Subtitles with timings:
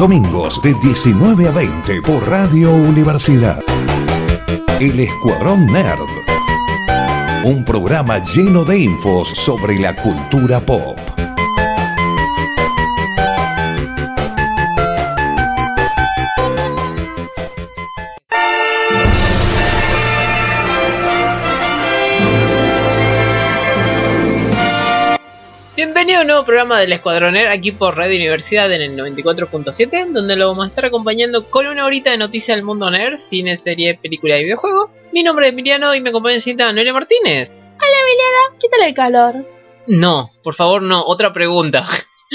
[0.00, 3.62] Domingos de 19 a 20 por Radio Universidad.
[4.80, 6.08] El Escuadrón Nerd.
[7.44, 10.98] Un programa lleno de infos sobre la cultura pop.
[26.40, 30.68] Nuevo programa del Escuadroner aquí por Radio Universidad en el 94.7, donde lo vamos a
[30.68, 34.90] estar acompañando con una horita de noticias del mundo nerd, cine, serie, película y videojuegos.
[35.12, 37.50] Mi nombre es Emiliano y me acompaña en cinta Noelia Martínez.
[37.50, 39.46] Hola Emiliana, ¿qué tal el calor?
[39.86, 41.86] No, por favor, no, otra pregunta.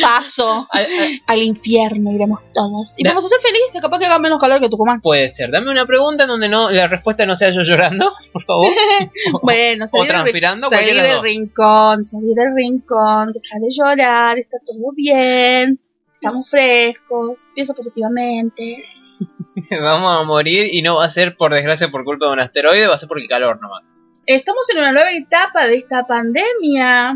[0.01, 0.67] Paso.
[0.71, 2.93] Al- al- Al infierno iremos todos.
[2.97, 4.99] Y Da- vamos a ser felices, capaz que haga menos calor que Tucumán.
[5.01, 8.43] Puede ser, dame una pregunta en donde no la respuesta no sea yo llorando, por
[8.43, 8.67] favor.
[9.41, 14.57] Bueno, salir, o transpirando, del, salir del rincón, salir del rincón, dejar de llorar, está
[14.65, 15.79] todo bien,
[16.13, 18.83] estamos frescos, pienso positivamente.
[19.81, 22.87] Vamos a morir y no va a ser por desgracia por culpa de un asteroide,
[22.87, 23.83] va a ser por el calor nomás.
[24.25, 27.15] Estamos en una nueva etapa de esta pandemia.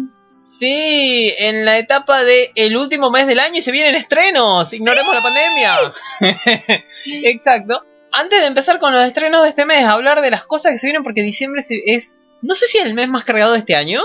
[0.60, 4.74] Sí, en la etapa de el último mes del año y se vienen estrenos.
[4.74, 5.74] Ignoremos la pandemia.
[7.24, 7.86] Exacto.
[8.12, 10.88] Antes de empezar con los estrenos de este mes, hablar de las cosas que se
[10.88, 14.02] vienen porque diciembre es, no sé si es el mes más cargado de este año.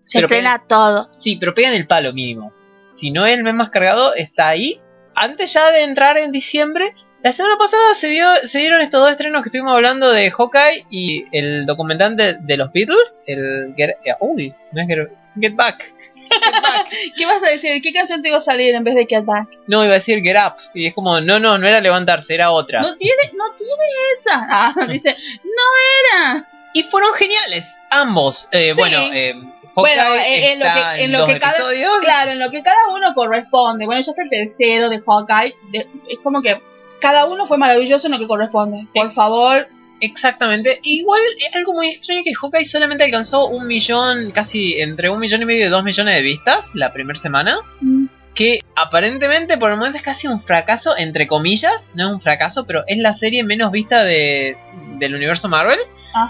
[0.00, 1.08] Se estrena todo.
[1.16, 2.52] Sí, pero pegan el palo mínimo.
[2.94, 4.82] Si no es el mes más cargado, está ahí.
[5.14, 9.10] Antes ya de entrar en diciembre, la semana pasada se, dio, se dieron estos dos
[9.10, 13.92] estrenos que estuvimos hablando de Hawkeye y el documental de, de los Beatles, el Get,
[14.04, 15.08] eh, uy, no es Get,
[15.40, 15.92] Get Back.
[16.30, 16.88] Get Back.
[17.16, 17.80] ¿Qué vas a decir?
[17.82, 19.48] ¿Qué canción te iba a salir en vez de Get Back?
[19.66, 20.54] No, iba a decir Get Up.
[20.74, 22.80] Y es como, no, no, no era levantarse, era otra.
[22.80, 23.84] No tiene, no tiene
[24.18, 24.46] esa.
[24.50, 26.48] Ah, dice, no era.
[26.72, 28.48] Y fueron geniales, ambos.
[28.50, 28.80] Eh, Sí.
[28.80, 29.34] Bueno, eh,
[29.76, 31.56] Hawkeye Bueno, en, lo que, en lo que cada,
[32.00, 33.86] claro, en lo que cada uno corresponde.
[33.86, 35.54] Bueno, ya está el tercero de Hawkeye.
[35.72, 36.60] de- es como que
[37.00, 38.86] cada uno fue maravilloso en lo que corresponde.
[38.94, 39.66] Por favor,
[40.04, 40.80] Exactamente.
[40.82, 45.42] Igual es algo muy extraño que Hawkeye solamente alcanzó un millón, casi entre un millón
[45.42, 47.56] y medio y dos millones de vistas la primera semana.
[47.80, 51.90] mm, Que aparentemente por el momento es casi un fracaso, entre comillas.
[51.94, 54.56] No es un fracaso, pero es la serie menos vista de,
[54.98, 55.78] del universo Marvel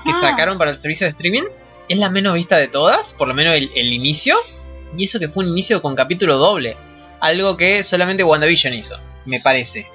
[0.04, 1.42] que sacaron para el servicio de streaming.
[1.88, 4.36] Es la menos vista de todas, por lo menos el, el inicio.
[4.96, 6.76] Y eso que fue un inicio con capítulo doble.
[7.20, 9.86] Algo que solamente WandaVision hizo, me parece.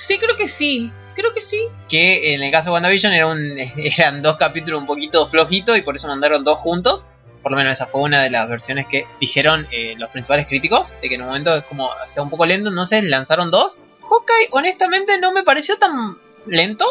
[0.00, 0.90] Sí, creo que sí.
[1.14, 1.60] Creo que sí.
[1.88, 5.82] que en el caso de WandaVision era un, eran dos capítulos un poquito flojitos y
[5.82, 7.06] por eso mandaron dos juntos.
[7.42, 10.94] Por lo menos esa fue una de las versiones que dijeron eh, los principales críticos,
[11.02, 13.78] de que en un momento es como está un poco lento, entonces lanzaron dos.
[14.00, 16.84] Hawkeye honestamente no me pareció tan lento.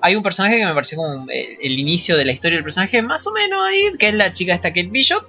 [0.00, 3.02] Hay un personaje que me pareció como eh, el inicio de la historia del personaje
[3.02, 5.24] más o menos ahí, que es la chica esta Kate Bishop,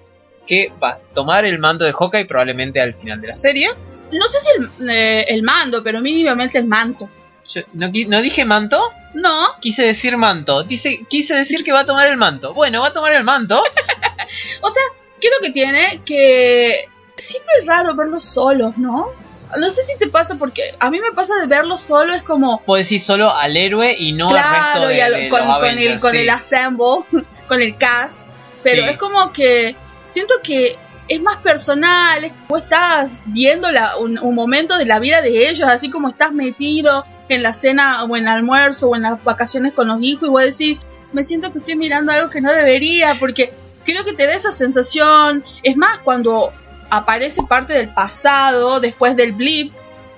[0.45, 3.69] que va a tomar el mando de Hawkeye probablemente al final de la serie.
[4.11, 7.09] No sé si el, eh, el mando, pero mínimamente el manto.
[7.49, 8.81] Yo no, no dije manto,
[9.13, 10.63] No, quise decir manto.
[10.63, 12.53] Dice, quise decir que va a tomar el manto.
[12.53, 13.61] Bueno, va a tomar el manto.
[14.61, 14.83] o sea,
[15.21, 16.01] ¿qué es lo que tiene?
[16.05, 16.85] Que
[17.17, 19.07] siempre es raro verlos solos, ¿no?
[19.55, 22.61] No sé si te pasa porque a mí me pasa de verlos solo es como
[22.65, 25.47] Puedo decir solo al héroe y no al resto claro de, y al- de con,
[25.47, 26.85] los con el con el assemble
[27.47, 28.27] con el cast
[28.63, 28.89] pero Sí.
[28.89, 29.75] es como que
[30.07, 30.75] siento que
[31.07, 35.47] es más personal es como estás viendo la- un, un momento de la vida de
[35.49, 39.23] ellos así como estás metido en la cena o en el almuerzo o en las
[39.23, 40.79] vacaciones con los hijos y vos decís
[41.11, 43.53] me siento que estoy mirando algo que no debería porque
[43.85, 46.51] creo que te da esa sensación es más cuando
[46.89, 49.73] aparece parte del pasado después del blip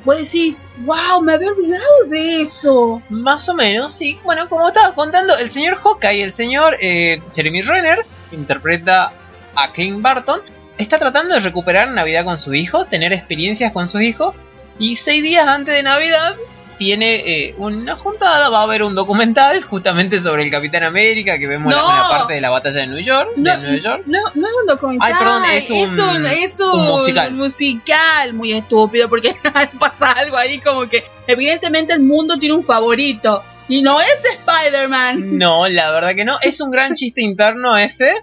[0.05, 4.19] vos decís wow me había olvidado de eso Más o menos, sí.
[4.23, 9.11] Bueno, como estaba contando, el señor Hawkeye, el señor eh, Jeremy Renner, interpreta
[9.55, 10.41] a Clint Barton,
[10.77, 14.35] está tratando de recuperar Navidad con su hijo, tener experiencias con su hijo,
[14.77, 16.35] y seis días antes de Navidad
[16.78, 17.16] tiene
[17.47, 21.74] eh, una juntada, va a haber un documental justamente sobre el Capitán América, que vemos
[21.74, 21.86] la- No.
[21.88, 23.30] una parte de la batalla de New York.
[23.36, 24.03] de No, Nueva York.
[24.06, 25.08] No, no es un documental.
[25.12, 27.31] Ay, perdón, es un- es un, es un un musical.
[27.34, 29.36] musical muy estúpido porque
[29.80, 35.38] pasa algo ahí como que evidentemente el mundo tiene un favorito y no es Spider-Man.
[35.38, 36.38] No, la verdad que no.
[36.42, 38.13] Es un gran chiste interno ese.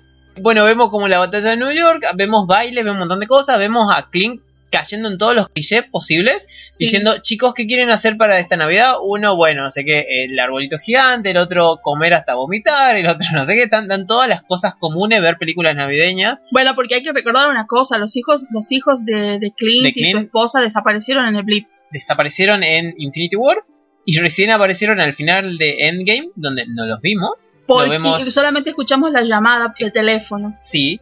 [0.40, 3.58] Bueno, vemos como la batalla de New York, vemos bailes, vemos un montón de cosas,
[3.58, 4.40] vemos a Clint
[4.72, 6.86] cayendo en todos los clichés posibles, Sí.
[6.86, 8.94] diciendo, chicos, ¿qué quieren hacer para esta Navidad?
[9.04, 13.26] Uno, bueno, no sé qué, el arbolito gigante, el otro comer hasta vomitar, el otro
[13.34, 16.38] no sé qué, dan, dan todas las cosas comunes, ver películas navideñas.
[16.50, 19.92] Bueno, porque hay que recordar una cosa, los hijos, los hijos de, de Clint De
[19.94, 21.68] y su esposa desaparecieron en el blip.
[21.90, 23.58] Desaparecieron en Infinity War
[24.06, 27.30] y recién aparecieron al final de Endgame, donde no los vimos.
[27.66, 30.58] Porque vemos- solamente escuchamos la llamada de teléfono.
[30.62, 31.00] Sí.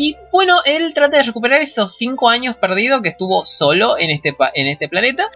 [0.00, 4.34] Y bueno, él trata de recuperar esos cinco años perdidos que estuvo solo en este,
[4.54, 5.28] en este planeta.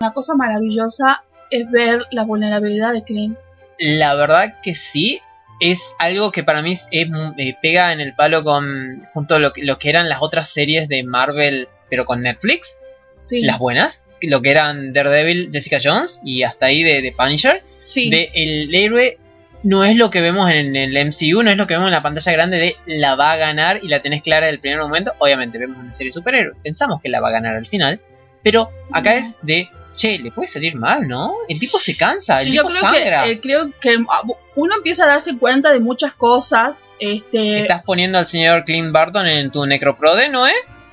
[0.00, 3.38] Una cosa maravillosa es ver la vulnerabilidad de Clint.
[3.78, 5.20] La verdad que sí,
[5.60, 9.52] es algo que para mí es, eh, pega en el palo con junto a lo,
[9.52, 12.74] que- lo que eran las otras series de Marvel, pero con Netflix,
[13.18, 17.62] Sí, las buenas, lo que eran Daredevil, Jessica Jones y hasta ahí de, de Punisher.
[17.82, 18.08] sí.
[18.10, 19.18] De el héroe
[19.66, 22.02] no es lo que vemos en el MCU, no es lo que vemos en la
[22.02, 25.12] pantalla grande de la va a ganar y la tenés clara del primer momento.
[25.18, 28.00] Obviamente vemos una serie de superhéroes, pensamos que la va a ganar al final,
[28.42, 31.34] pero acá es de, che, le puede salir mal, ¿no?
[31.48, 33.24] El tipo se cansa, el Sí, yo tipo creo sangra.
[33.24, 37.62] que, eh, creo que ah, bu- uno empieza a darse cuenta de muchas cosas, este,
[37.62, 40.52] ¿Estás poniendo al señor Clint Barton en tu necroprode, no eh?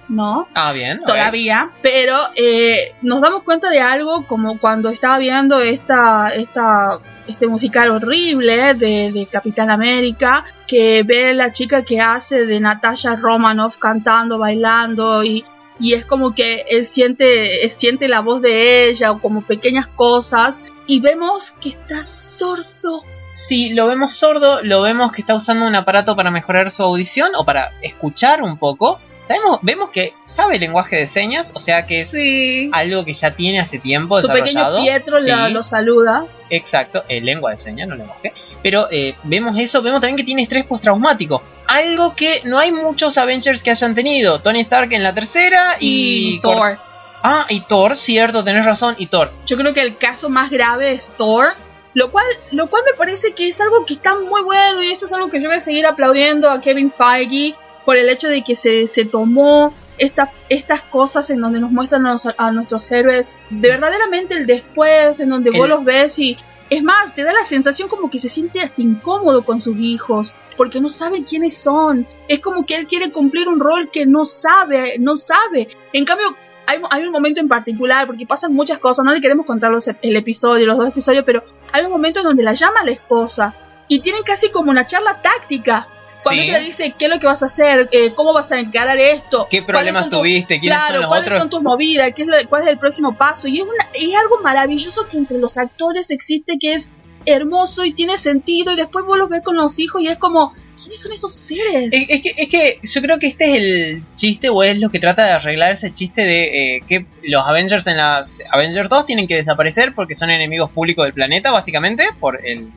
[0.09, 0.47] ¿No?
[0.53, 1.01] Ah, bien.
[1.05, 7.47] Todavía, pero eh, nos damos cuenta de algo como cuando estaba viendo esta, esta, este
[7.47, 13.77] musical horrible de, de Capitán América, que ve la chica que hace de Natasha Romanoff
[13.77, 15.45] cantando, bailando y,
[15.79, 19.87] y es como que él siente, él siente la voz de ella o como pequeñas
[19.87, 23.03] cosas y vemos que está sordo.
[23.31, 27.31] Sí, lo vemos sordo, lo vemos que está usando un aparato para mejorar su audición
[27.35, 28.99] o para escuchar un poco.
[29.33, 32.69] Sabemos, vemos que sabe lenguaje de señas, o sea que es Sí.
[32.71, 34.77] algo que ya tiene hace tiempo Su pequeño.
[34.77, 36.25] Pietro la- lo saluda.
[36.51, 38.31] Exacto, eh, lengua de señas, no lenguaje.
[38.61, 41.41] Pero eh, vemos eso, vemos también que tiene estrés postraumático.
[41.65, 44.39] Algo que no hay muchos Avengers que hayan tenido.
[44.39, 46.77] Tony Stark en la tercera y, Y, Thor.
[47.23, 49.31] Ah, y Thor, cierto, tenés razón, y Thor.
[49.47, 51.55] Yo creo que el caso más grave es Thor.
[51.95, 55.05] Lo cual, lo cual me parece que es algo que está muy bueno y eso
[55.05, 58.43] es algo que yo voy a seguir aplaudiendo a Kevin Feige por el hecho de
[58.43, 62.91] que se, se tomó esta- estas cosas en donde nos muestran a, los- a nuestros
[62.91, 66.37] héroes de verdaderamente el después, en donde vos El- los ves y
[66.69, 70.33] es más, te da la sensación como que se siente hasta incómodo con sus hijos
[70.57, 72.07] porque no sabe quiénes son.
[72.27, 75.67] Es como que él quiere cumplir un rol que no sabe, no sabe.
[75.91, 76.35] En cambio,
[76.65, 79.87] hay, hay un momento en particular, porque pasan muchas cosas, no le queremos contar los,
[79.87, 83.53] el episodio, los dos episodios, pero hay un momento en donde la llama la esposa
[83.87, 85.87] y tienen casi como una charla táctica.
[86.21, 86.49] Cuando Sí.
[86.49, 87.87] ella le dice, ¿qué es lo que vas a hacer?
[87.91, 89.47] Eh, ¿Cómo vas a encarar esto?
[89.49, 90.59] ¿Qué ¿Cuáles problemas tuviste?
[90.59, 91.39] ¿Quiénes Claro, son los ¿cuáles otros?
[91.39, 92.11] son tus movidas?
[92.15, 93.47] ¿Qué es lo- ¿Cuál es el próximo paso?
[93.47, 96.89] Y es, una, es algo maravilloso que entre los actores existe, que es
[97.25, 100.51] hermoso y tiene sentido, y después vos los ves con los hijos y es como,
[100.77, 101.87] ¿quiénes son esos seres?
[101.93, 104.89] Es, es que, es que yo creo que este es el chiste o es lo
[104.89, 109.05] que trata de arreglar ese chiste de eh, que los Avengers en la Avengers 2
[109.05, 112.67] tienen que desaparecer porque son enemigos públicos del planeta básicamente por el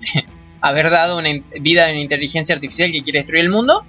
[0.61, 1.31] haber dado una
[1.61, 3.85] vida a una inteligencia artificial que quiere destruir el mundo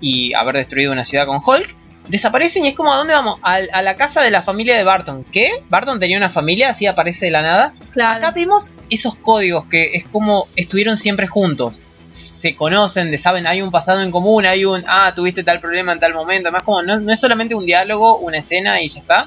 [0.00, 1.76] y haber destruido una ciudad con Hulk.
[2.08, 3.38] Desaparecen y es como, ¿a dónde vamos?
[3.42, 5.24] Al- a la casa de la familia de Barton.
[5.30, 5.62] ¿Qué?
[5.68, 7.72] Barton tenía una familia, así aparece de la nada.
[7.92, 8.16] claro.
[8.18, 11.82] Acá vimos esos códigos que es como estuvieron siempre juntos.
[12.08, 15.92] Se conocen, de saben, hay un pasado en común, hay un, ah, tuviste tal problema
[15.92, 16.48] en tal momento.
[16.48, 19.26] Además, como no, no es solamente un diálogo, una escena y ya está.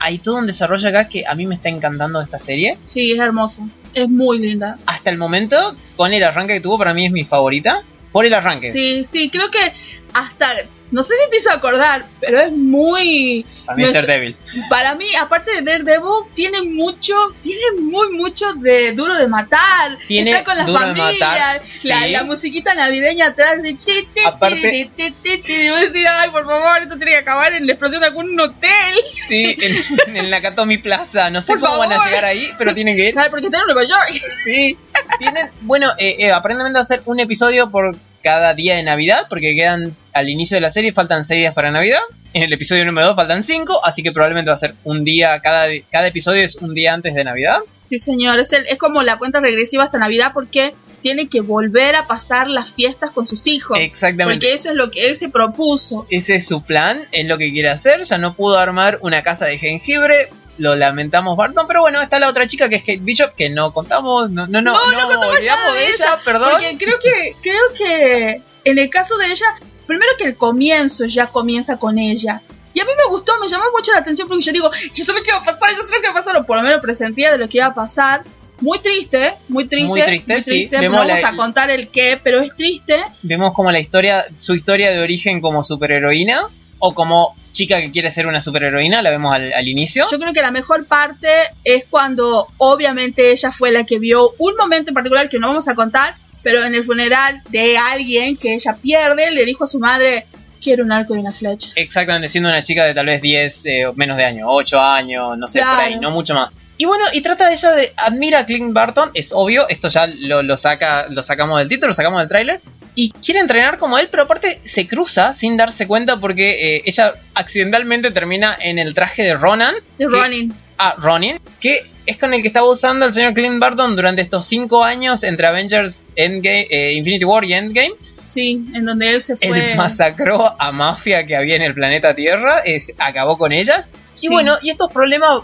[0.00, 2.78] Hay todo un desarrollo acá que a mí me está encantando esta serie.
[2.84, 3.68] Sí, es hermoso.
[3.94, 4.78] Es muy linda.
[4.86, 7.82] Hasta el momento, con el arranque que tuvo, para mí es mi favorita.
[8.12, 8.72] Por el arranque.
[8.72, 9.72] Sí, sí, creo que
[10.12, 10.52] hasta,
[10.90, 14.36] no sé si te hizo acordar, pero es muy, Para mí es- Daredevil.
[14.70, 19.96] para mí, aparte de Daredevil, tiene mucho, tiene muy mucho de duro de matar.
[20.06, 22.10] Tiene Está con la Duro de familia, Matar, la, sí.
[22.10, 26.06] la musiquita navideña atrás de ti, ti, Aparte- ti, ti, ti, ti, y vos decís,
[26.08, 28.94] ay, por favor, esto tiene que acabar en la explosión de algún hotel.
[29.28, 31.30] Sí, en, en la Katomi Plaza.
[31.30, 32.08] No sé Por cómo van a favor.
[32.08, 33.18] llegar ahí, pero tienen que ir.
[33.18, 34.22] Ay, porque está en Nueva York.
[34.44, 34.76] Sí,
[35.18, 39.26] tienen, bueno, eh, eh, aparentemente va a ser un episodio por cada día de Navidad,
[39.28, 42.00] porque quedan al inicio de la serie, faltan 6 días para Navidad.
[42.34, 45.40] En el episodio número 2 faltan 5, así que probablemente va a ser un día,
[45.40, 47.58] cada, cada episodio es un día antes de Navidad.
[47.80, 51.96] Sí, señor, es, el- es como la cuenta regresiva hasta Navidad porque tiene que volver
[51.96, 53.78] a pasar las fiestas con sus hijos.
[53.80, 54.34] Exactamente.
[54.46, 56.06] Porque eso es lo que él se propuso.
[56.10, 58.02] Ese es su plan, es lo que quiere hacer.
[58.02, 60.28] Ya no pudo armar una casa de jengibre.
[60.58, 61.66] Lo lamentamos, Barton.
[61.68, 64.28] Pero bueno, está la otra chica que es Kate Bishop, que no contamos.
[64.30, 66.50] No, no, no, No, no contamos olvidamos nada de de ella, ella, perdón.
[66.50, 69.46] Porque creo que, creo que en el caso de ella,
[69.88, 72.40] primero que el comienzo ya comienza con ella.
[72.74, 75.12] Y a mí me gustó, me llamó mucho la atención porque yo digo, yo sé
[75.12, 76.62] lo que iba a pasar, yo sé lo que iba a pasar, o por lo
[76.62, 78.22] menos presentía de lo que iba a pasar.
[78.60, 79.88] Muy triste, muy triste.
[79.88, 80.68] Muy triste, sí.
[80.70, 83.02] No Vemos vamos la- a contar el qué, pero es triste.
[83.22, 86.42] Vemos como la historia, su historia de origen como superheroína.
[86.80, 90.06] O como chica que quiere ser una superheroína, la vemos al, al inicio.
[90.12, 91.28] Yo creo que la mejor parte
[91.64, 95.66] es cuando obviamente ella fue la que vio un momento en particular que no vamos
[95.66, 99.78] a contar, pero en el funeral de alguien que ella pierde, le dijo a su
[99.78, 100.26] madre,
[100.62, 101.70] quiero un arco y una flecha.
[101.74, 105.38] Exactamente, siendo una chica de tal vez 10 eh, o menos de años, 8 años,
[105.38, 106.52] no sé, por ahí, no mucho más.
[106.80, 110.06] Y bueno, y trata de ella de admira a Clint Barton, es obvio, esto ya
[110.06, 112.60] lo, lo saca, lo sacamos del título, lo sacamos del tráiler.
[112.94, 117.14] Y quiere entrenar como él, pero aparte se cruza sin darse cuenta porque eh, ella
[117.34, 119.74] accidentalmente termina en el traje de Ronan.
[119.98, 120.52] De Ronin.
[120.78, 124.46] A Ronin, que es con el que estaba usando el señor Clint Barton durante estos
[124.46, 127.92] cinco años entre Avengers, Endgame, eh, Infinity War y Endgame.
[128.24, 129.70] Sí, en donde él se fue.
[129.72, 133.88] Él masacró a mafia que había en el planeta Tierra, es, acabó con ellas.
[134.14, 134.26] Sí.
[134.26, 135.42] Y bueno, y estos problemas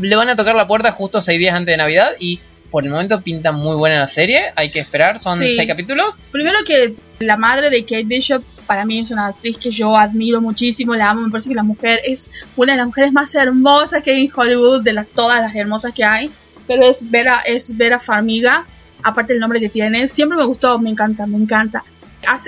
[0.00, 2.40] le van a tocar la puerta justo seis días antes de Navidad y
[2.70, 4.52] por el momento pinta muy buena la serie.
[4.54, 5.56] Hay que esperar, son Sí.
[5.56, 6.26] seis capítulos.
[6.30, 10.40] Primero que la madre de Kate Bishop para mí es una actriz que yo admiro
[10.40, 14.02] muchísimo, la amo, me parece que la mujer es una de las mujeres más hermosas
[14.02, 16.30] que hay en Hollywood, de las todas las hermosas que hay,
[16.66, 18.66] pero es Vera, es Vera Farmiga,
[19.02, 21.84] aparte del nombre que tiene, siempre me gustó, me encanta, me encanta.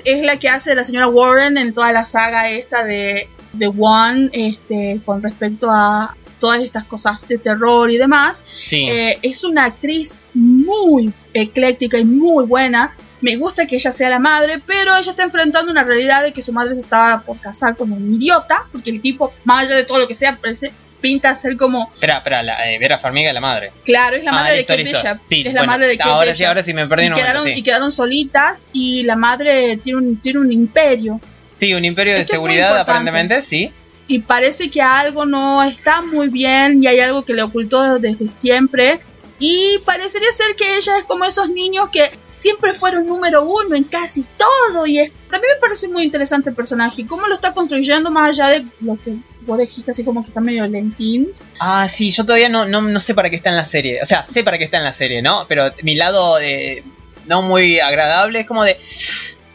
[0.05, 4.31] Es la que hace la señora Warren en toda la saga esta de The One,
[4.33, 8.43] este, con respecto a todas estas cosas de terror y demás.
[8.53, 8.87] Sí.
[8.89, 12.93] Eh, es una actriz muy ecléctica y muy buena.
[13.21, 16.41] Me gusta que ella sea la madre, pero ella está enfrentando una realidad de que
[16.43, 19.85] su madre se estaba por casar con un idiota, porque el tipo, más allá de
[19.85, 23.35] todo lo que sea, parece, pinta ser como, Espera, espera, la, eh, Vera Farmiga es
[23.35, 23.73] la madre.
[23.85, 24.85] claro, es la Ah, madre de Kate.
[24.85, 25.19] Bishop.
[25.27, 26.37] Sí, es la bueno, madre de Kate ahora Bishop.
[26.39, 27.53] sí, ahora sí me perdí y, un momento, quedaron, sí.
[27.57, 31.21] y quedaron solitas y la madre tiene un, tiene un imperio.
[31.55, 33.71] Sí, un imperio de seguridad aparentemente, sí.
[34.07, 38.29] y parece que algo no está muy bien y hay algo que le ocultó desde
[38.29, 39.01] siempre
[39.41, 43.85] y parecería ser que ella es como esos niños que siempre fueron número uno en
[43.85, 48.11] casi todo y es- también me parece muy interesante el personaje cómo lo está construyendo
[48.11, 51.29] más allá de lo que vos dijiste así como que está medio lentín
[51.61, 54.01] Ah, sí, yo todavía no, no, no sé para qué está en la serie.
[54.01, 55.45] O sea, sé para qué está en la serie, ¿no?
[55.49, 56.85] Pero mi lado eh,
[57.27, 58.79] no muy agradable es como de...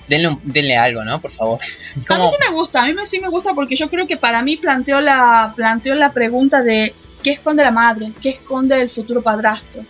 [0.09, 1.21] Denle, un- denle algo, ¿no?
[1.21, 1.59] Por favor.
[2.09, 4.41] a mí sí me gusta a mí sí me gusta porque yo creo que para
[4.43, 9.21] mí planteó la planteó la pregunta de qué esconde la madre qué esconde el futuro
[9.21, 9.81] padrastro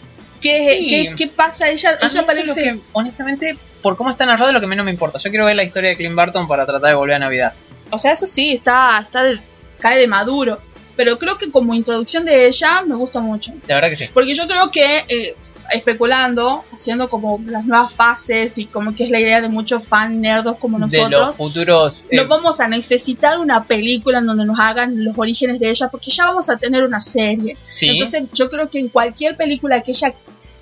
[0.43, 0.87] qué, Sí.
[0.87, 4.61] qué, qué pasa ella a ella parece lo que, honestamente, por cómo está narrado lo
[4.61, 5.17] que menos me importa.
[5.17, 7.53] Yo quiero ver la historia de Clint Barton para tratar de volver a Navidad.
[7.89, 9.39] O sea, eso sí, está, está de-
[9.79, 10.59] cae de maduro.
[10.95, 13.51] Pero creo que como introducción de ella me gusta mucho.
[13.67, 14.05] La verdad que sí.
[14.13, 15.35] Porque yo creo que, eh,
[15.71, 20.21] especulando, haciendo como las nuevas fases y como que es la idea de muchos fan
[20.21, 22.05] nerdos como De los nosotros, futuros...
[22.09, 25.89] eh, no vamos a necesitar una película en donde nos hagan los orígenes de ella
[25.89, 27.57] porque ya vamos a tener una serie.
[27.65, 27.89] sí.
[27.89, 30.13] Entonces yo creo que en cualquier película que ella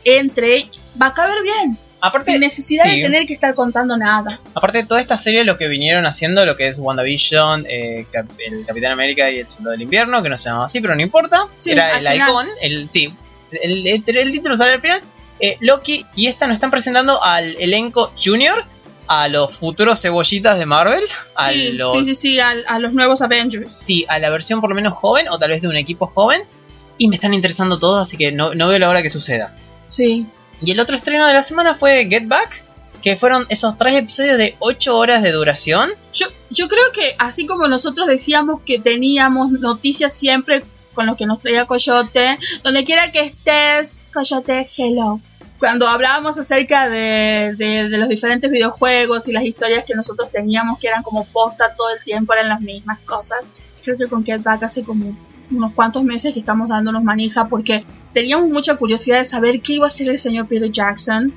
[0.05, 0.67] entre
[1.01, 2.97] va a caber bien, aparte, sin necesidad sí.
[2.97, 4.39] de tener que estar contando nada.
[4.53, 8.29] Aparte de toda esta serie, lo que vinieron haciendo, lo que es WandaVision, eh, Cap-
[8.45, 11.01] el Capitán América y el Soldado del Invierno, que no se llamaba así, pero no
[11.01, 11.45] importa.
[11.57, 13.13] Sí, era el icon, el, sí,
[13.61, 15.01] el, el- el título sale al final.
[15.39, 18.63] Eh, Loki y esta nos están presentando al elenco junior,
[19.07, 21.03] a los futuros cebollitas de Marvel,
[21.35, 21.91] a Sí, los...
[21.97, 23.73] sí, sí, sí, al- a los nuevos Avengers.
[23.73, 26.41] sí, a la versión por lo menos joven, o tal vez de un equipo joven.
[26.99, 29.55] Y me están interesando todos, así que no, no veo la hora que suceda.
[29.91, 30.25] Sí.
[30.61, 32.63] Y el otro estreno de la semana fue Get Back,
[33.01, 35.91] que fueron esos tres episodios de 8 horas de duración.
[36.13, 41.25] Yo, yo creo que así como nosotros decíamos que teníamos noticias siempre con lo que
[41.25, 45.19] nos traía Coyote, donde quiera que estés, Coyote, hello.
[45.57, 50.79] Cuando hablábamos acerca de, de, de los diferentes videojuegos y las historias que nosotros teníamos
[50.79, 53.45] que eran como posta todo el tiempo, eran las mismas cosas.
[53.83, 55.15] Creo que con Get Back hace como
[55.51, 59.85] unos cuantos meses que estamos dándonos manija porque teníamos mucha curiosidad de saber qué iba
[59.85, 61.33] a hacer el señor Peter Jackson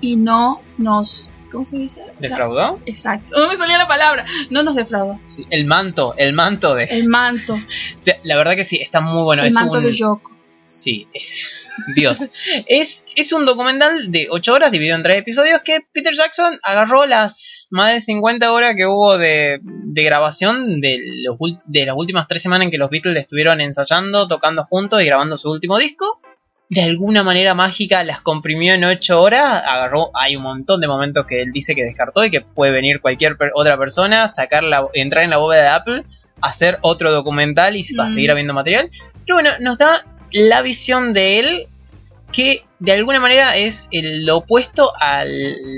[0.00, 1.30] y no nos...
[1.50, 2.02] ¿Cómo se dice?
[2.18, 2.80] ¿Defraudó?
[2.86, 3.38] Exacto.
[3.38, 4.24] No me salía la palabra.
[4.48, 5.20] No nos defraudó.
[5.26, 6.84] Sí, el manto, el manto de...
[6.84, 7.58] El manto.
[8.24, 9.42] La verdad que sí, está muy bueno.
[9.42, 9.84] el es manto un...
[9.84, 10.30] de Yoko.
[10.66, 11.54] Sí, es...
[11.94, 12.20] Dios.
[12.66, 17.06] es, es un documental de 8 horas dividido en tres episodios que Peter Jackson agarró
[17.06, 21.36] las más de 50 horas que hubo de, de grabación de, los,
[21.66, 25.36] de las últimas tres semanas en que los Beatles estuvieron ensayando, tocando juntos y grabando
[25.36, 26.20] su último disco.
[26.68, 31.26] De alguna manera mágica las comprimió en 8 horas, agarró, hay un montón de momentos
[31.26, 34.86] que él dice que descartó y que puede venir cualquier per- otra persona, sacar la,
[34.94, 36.04] entrar en la bóveda de Apple,
[36.40, 38.14] hacer otro documental y va a Mm.
[38.14, 38.90] seguir habiendo material.
[39.26, 41.66] Pero bueno, nos da la visión de él
[42.32, 45.28] que de alguna manera es el lo opuesto al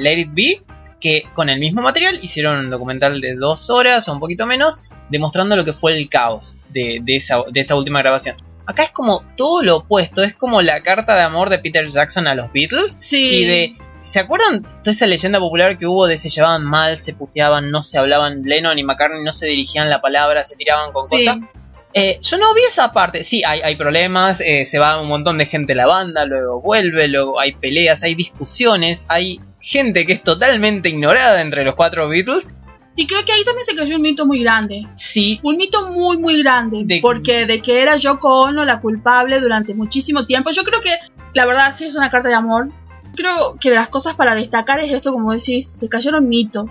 [0.00, 0.62] Let It Be,
[1.04, 4.78] que con el mismo material hicieron un documental de dos horas o un poquito menos,
[5.10, 8.36] demostrando lo que fue el caos de, de esa, de esa última grabación.
[8.66, 12.26] Acá es como todo lo opuesto, es como la carta de amor de Peter Jackson
[12.26, 13.18] a los Beatles Sí.
[13.22, 13.74] y de...
[14.00, 17.82] ¿Se acuerdan toda esa leyenda popular que hubo de se llevaban mal, se puteaban, no
[17.82, 21.24] se hablaban, Lennon y McCartney no se dirigían la palabra, se tiraban con Sí.
[21.26, 21.38] cosas?
[21.94, 23.22] Eh, yo no vi esa parte.
[23.24, 26.60] Sí, hay, hay problemas, eh, se va un montón de gente de la banda, luego
[26.60, 32.08] vuelve, luego hay peleas, hay discusiones, hay gente que es totalmente ignorada entre los cuatro
[32.08, 32.46] Beatles.
[32.96, 34.86] Y creo que ahí también se cayó un mito muy grande.
[34.94, 36.82] Sí, Un mito muy, muy grande.
[36.84, 40.50] De- porque de que era Yoko Ono la culpable durante muchísimo tiempo.
[40.50, 40.90] Yo creo que,
[41.32, 42.68] la verdad, sí es una carta de amor.
[43.16, 46.66] Creo que de las cosas para destacar es esto, como decís, se cayeron mitos.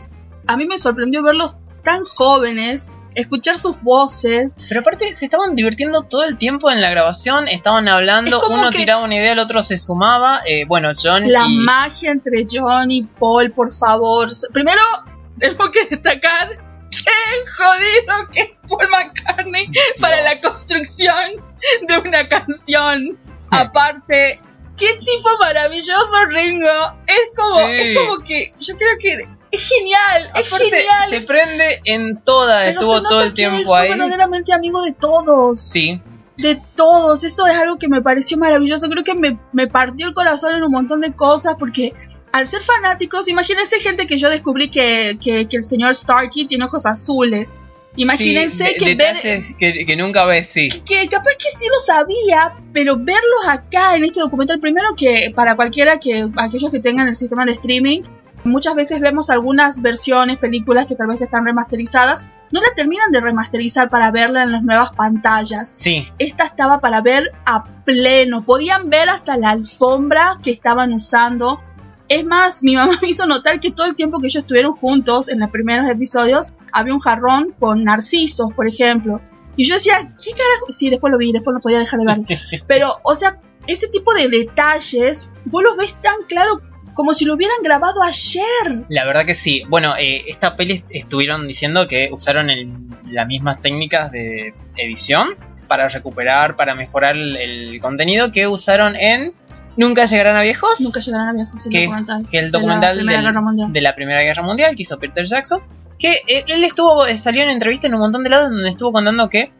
[0.47, 4.53] A mí me sorprendió verlos tan jóvenes escuchar sus voces.
[4.69, 8.69] Pero aparte se estaban divirtiendo todo el tiempo en la grabación, estaban hablando, Es uno
[8.69, 10.41] tiraba una idea, el otro se sumaba.
[10.47, 14.27] eh, bueno, John La y magia entre John y Paul, por favor.
[14.51, 14.81] Primero,
[15.39, 16.49] tenemos que destacar
[16.89, 17.11] qué
[17.57, 19.67] jodido que es Paul McCartney
[19.99, 21.41] para la construcción
[21.87, 23.17] de una canción.
[23.51, 24.41] Aparte,
[24.77, 26.93] qué tipo maravilloso Ringo.
[27.07, 27.71] Es como, Sí.
[27.73, 31.09] es como que yo creo que es genial, es genial.
[31.09, 33.89] se es- prende en toda, pero estuvo todo el que tiempo ahí.
[33.89, 35.59] verdaderamente amigo de todos.
[35.61, 36.01] Sí,
[36.37, 37.23] de todos.
[37.23, 38.89] Eso es algo que me pareció maravilloso.
[38.89, 41.93] Creo que me, me partió el corazón en un montón de cosas porque
[42.31, 46.65] al ser fanáticos, imagínense gente que yo descubrí que, que, que el señor Starkey tiene
[46.65, 47.59] ojos azules.
[47.95, 49.15] Imagínense Sí, que ver...
[49.59, 50.67] que, que nunca ves, sí.
[50.83, 55.55] Que capaz que sí lo sabía, pero verlos acá en este documental, primero que para
[55.55, 58.01] cualquiera que, aquellos que tengan el sistema de streaming,
[58.43, 63.19] muchas veces vemos algunas versiones, películas que tal vez están remasterizadas, no la terminan de
[63.19, 68.45] remasterizar para verla en las nuevas pantallas Sí, esta estaba para ver a pleno.
[68.45, 71.59] Podían ver hasta la alfombra que estaban usando.
[72.07, 75.29] Es más, mi mamá me hizo notar que todo el tiempo que ellos estuvieron juntos
[75.29, 79.19] en los primeros episodios había un jarrón con narcisos, por ejemplo.
[79.55, 80.67] Y yo decía, ¿qué carajo?
[80.69, 82.25] Sí, después lo vi, después no podía dejar de verlo.
[82.67, 86.61] Pero, o sea, ese tipo de detalles, vos los ves tan claro
[86.93, 88.85] como si lo hubieran grabado ayer.
[88.89, 89.63] la verdad que sí.
[89.69, 92.71] Bueno, eh, esta peli est- estuvieron diciendo que usaron el-
[93.09, 95.29] las mismas técnicas de edición
[95.67, 99.33] para recuperar, para mejorar el, el contenido que usaron en
[99.75, 100.81] Nunca llegarán a viejos.
[100.81, 102.27] Nunca llegarán a viejos el que, documental.
[102.29, 105.61] que el de la documental del- de la Primera Guerra Mundial que hizo Peter Jackson.
[105.97, 108.91] Que eh, él estuvo, eh, salió en entrevista en un montón de lados donde estuvo
[108.91, 109.51] contando que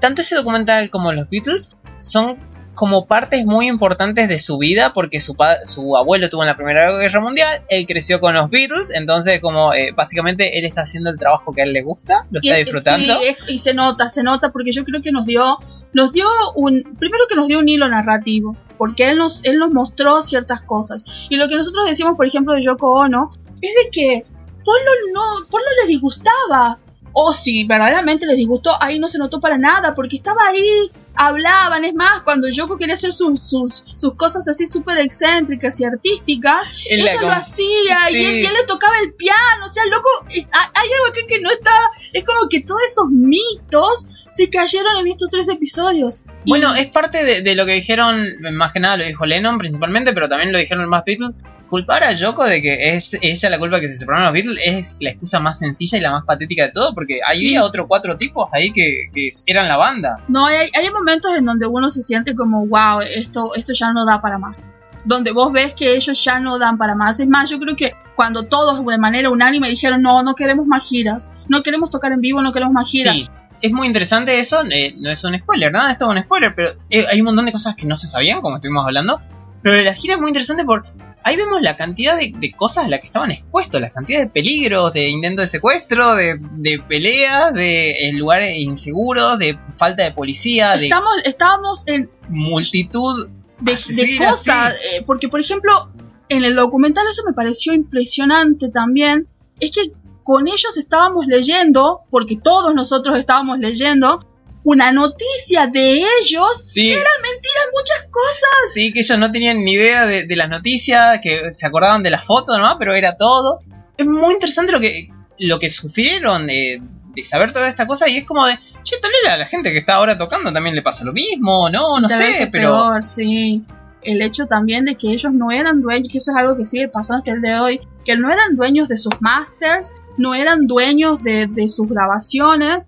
[0.00, 2.36] tanto ese documental como los Beatles son
[2.80, 6.90] como partes muy importantes de su vida porque su, su abuelo estuvo en la Primera
[6.98, 11.18] Guerra Mundial, él creció con los Beatles, entonces como eh, básicamente él está haciendo el
[11.18, 13.18] trabajo que a él le gusta, lo Y está es disfrutando.
[13.20, 15.58] sí, es- y se nota, se nota, porque yo creo que nos dio,
[15.92, 16.24] nos dio
[16.56, 20.62] un, primero que nos dio un hilo narrativo, porque él nos, él nos mostró ciertas
[20.62, 21.04] cosas.
[21.28, 24.24] Y lo que nosotros decimos, por ejemplo, de Yoko Ono, es de que
[24.64, 26.78] Polo no, Polo les disgustaba.
[27.12, 31.84] O si verdaderamente les disgustó, ahí no se notó para nada, porque estaba ahí, hablaban,
[31.84, 36.68] es más, cuando Yoko quería hacer sus, sus, sus cosas así súper excéntricas y artísticas,
[36.88, 38.24] ella lo hacía y, Sí.
[38.24, 41.40] él, y él le tocaba el piano, o sea, loco, es- hay algo aquí que
[41.40, 41.72] no está,
[42.12, 46.16] es como que todos esos mitos se cayeron en estos tres episodios.
[46.44, 48.18] Y- Bueno, es parte de, de lo que dijeron,
[48.52, 51.32] más que nada lo dijo Lennon principalmente, pero también lo dijeron más Beatles.
[51.68, 54.96] Culpar a Yoko de que es ella la culpa que se separaron los Beatles es
[55.00, 57.46] la excusa más sencilla y la más patética de todo, porque ahí Sí.
[57.48, 60.16] había otros cuatro tipos ahí que, que eran la banda.
[60.26, 64.04] No, hay, hay momentos en donde uno se siente como, wow, esto, esto ya no
[64.04, 64.56] da para más.
[65.04, 67.20] Donde vos ves que ellos ya no dan para más.
[67.20, 70.86] Es más, yo creo que cuando todos de manera unánime dijeron, no, no queremos más
[70.88, 73.14] giras, no queremos tocar en vivo, no queremos más giras.
[73.14, 73.28] Sí,
[73.62, 76.70] es muy interesante eso, eh, no es un spoiler, nada, esto es un spoiler, pero
[76.88, 79.20] eh, hay un montón de cosas que no se sabían, como estuvimos hablando,
[79.62, 80.90] pero la gira es muy interesante porque
[81.22, 84.28] ahí vemos la cantidad de, de cosas a las que estaban expuestos, la cantidad de
[84.28, 90.12] peligros, de intentos de secuestro, de, de peleas, de eh, lugares inseguros, de falta de
[90.12, 93.28] policía, de Estamos, estábamos en, multitud
[93.60, 95.88] de, de cosas, eh, porque por ejemplo,
[96.28, 99.26] en el documental eso me pareció impresionante también,
[99.58, 99.92] es que
[100.30, 104.24] con ellos estábamos leyendo, porque todos nosotros estábamos leyendo,
[104.62, 108.72] una noticia de ellos Sí, que eran mentiras muchas cosas.
[108.72, 112.10] sí, que ellos no tenían ni idea de, de las noticias, que se acordaban de
[112.10, 113.58] la foto nomás, pero era todo.
[113.98, 115.08] Es muy interesante lo que,
[115.40, 116.80] lo que sufrieron de,
[117.12, 119.72] de saber toda esta cosa y es como de, che, tal vez a la gente
[119.72, 122.70] que está ahora tocando también le pasa lo mismo, no, no Tal sé, pero...
[122.70, 123.64] peor, sí.
[124.02, 126.86] El hecho también de que ellos no eran dueños, que eso es algo que sigue
[126.88, 129.90] pasando hasta el de hoy, que no eran dueños de sus masters,
[130.20, 132.86] no eran dueños de, de sus grabaciones.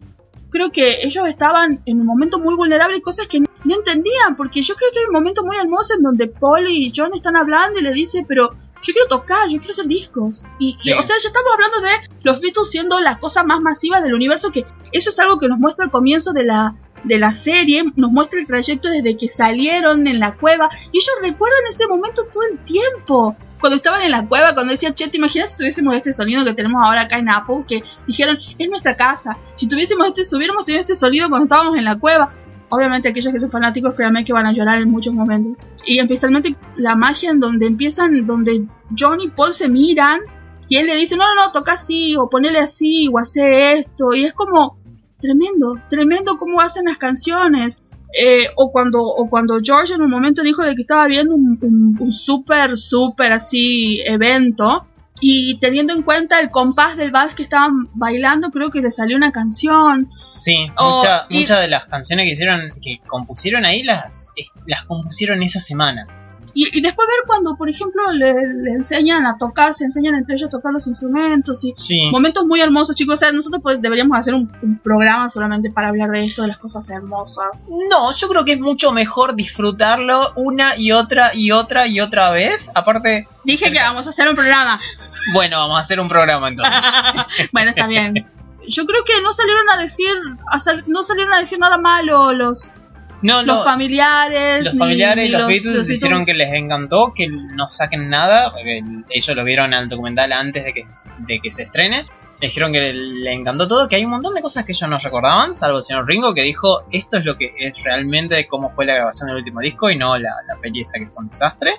[0.50, 4.60] Creo que ellos estaban en un momento muy vulnerable y cosas que no, entendían, porque
[4.60, 7.78] yo creo que hay un momento muy hermoso en donde Paul y John están hablando
[7.78, 8.50] y le dice, pero
[8.82, 10.44] yo quiero tocar, yo quiero hacer discos.
[10.58, 10.92] Y, Sí.
[10.92, 11.92] o sea, ya estamos hablando de
[12.22, 15.58] los Beatles siendo la cosa más masiva del universo, que eso es algo que nos
[15.58, 20.06] muestra al comienzo de la, de la serie, nos muestra el trayecto desde que salieron
[20.06, 23.36] en la cueva, y ellos recuerdan ese momento todo el tiempo.
[23.62, 26.52] Cuando estaban en la cueva, cuando decía, che, ¿te imaginas si tuviésemos este sonido que
[26.52, 27.64] tenemos ahora acá en Apple?
[27.68, 29.38] Que dijeron, es nuestra casa.
[29.54, 32.34] Si tuviésemos este, si hubiéramos tenido este sonido cuando estábamos en la cueva.
[32.70, 35.52] Obviamente aquellos que son fanáticos, créanme que van a llorar en muchos momentos.
[35.86, 38.66] Y especialmente la magia en donde empiezan, donde
[38.98, 40.22] John y Paul se miran,
[40.68, 44.12] y él le dice, no, no, no, toca así, o ponele así, o hace esto,
[44.12, 44.78] y es como,
[45.20, 47.81] tremendo, tremendo cómo hacen las canciones.
[48.12, 51.58] Eh, o cuando o cuando George en un momento dijo de que estaba viendo un,
[51.62, 54.86] un, un súper súper así evento
[55.20, 59.16] y teniendo en cuenta el compás del vals que estaban bailando, creo que le salió
[59.16, 60.08] una canción.
[60.32, 64.32] Sí, O- mucha- y- muchas de las canciones que hicieron, que compusieron ahí, las,
[64.66, 66.06] las compusieron esa semana.
[66.54, 70.34] Y, y después ver cuando, por ejemplo, le, le enseñan a tocar, se enseñan entre
[70.36, 72.08] ellos a tocar los instrumentos y Sí.
[72.12, 73.14] momentos muy hermosos, chicos.
[73.14, 76.48] O sea, nosotros pues, deberíamos hacer un, un programa solamente para hablar de esto, de
[76.48, 77.68] las cosas hermosas.
[77.90, 82.30] No, yo creo que es mucho mejor disfrutarlo una y otra y otra y otra
[82.30, 82.70] vez.
[82.74, 84.78] Aparte, Dije que vamos a hacer un programa.
[85.34, 86.74] bueno, vamos a hacer un programa entonces.
[87.52, 88.14] bueno, está bien.
[88.68, 90.06] Yo creo que no salieron a decir,
[90.48, 92.70] a sal- no salieron a decir nada malo los,
[93.22, 94.64] No, los lo- familiares.
[94.64, 98.52] los familiares, ni los, Beatles, los dijeron que les encantó, que no saquen nada.
[99.08, 100.86] Ellos lo vieron al documental antes de que,
[101.26, 102.06] de que se estrene.
[102.40, 105.54] Dijeron que le encantó todo, que hay un montón de cosas que ellos no recordaban,
[105.54, 108.94] salvo el señor Ringo, que dijo, esto es lo que es realmente cómo fue la
[108.94, 111.74] grabación del último disco y no la, la peli esa que fue un desastre.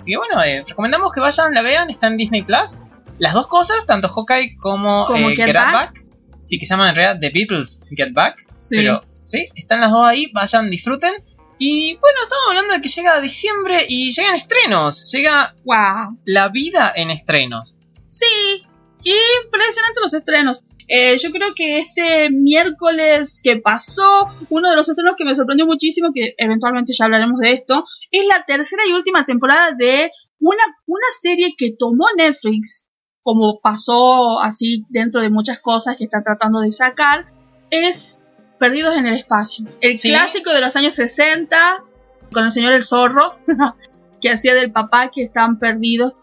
[0.00, 2.78] Así que bueno, eh, recomendamos que vayan, la vean, está en Disney Plus.
[3.18, 5.72] Las dos cosas, tanto Hawkeye como, Como eh, Get Get Back.
[5.74, 6.04] Back,
[6.46, 8.76] sí que se llaman en realidad The Beatles Get Back, Sí.
[8.76, 11.12] pero sí, están las dos ahí, vayan, disfruten.
[11.58, 16.18] Y bueno, estamos hablando de que llega diciembre y llegan estrenos, llega Wow.
[16.24, 17.78] la vida en estrenos.
[18.06, 18.64] Sí,
[19.04, 20.64] impresionante los estrenos.
[20.90, 25.66] Eh, yo creo que este miércoles que pasó, uno de los estrenos que me sorprendió
[25.66, 30.10] muchísimo, que eventualmente ya hablaremos de esto, es la tercera y última temporada de
[30.40, 32.88] una, una serie que tomó Netflix,
[33.20, 37.26] como pasó así dentro de muchas cosas que está tratando de sacar,
[37.70, 38.22] es
[38.58, 39.66] Perdidos en el Espacio.
[39.80, 40.08] El Sí.
[40.08, 41.84] clásico de los años 60,
[42.32, 43.36] con el señor El Zorro,
[44.20, 46.14] que hacía del papá que están perdidos.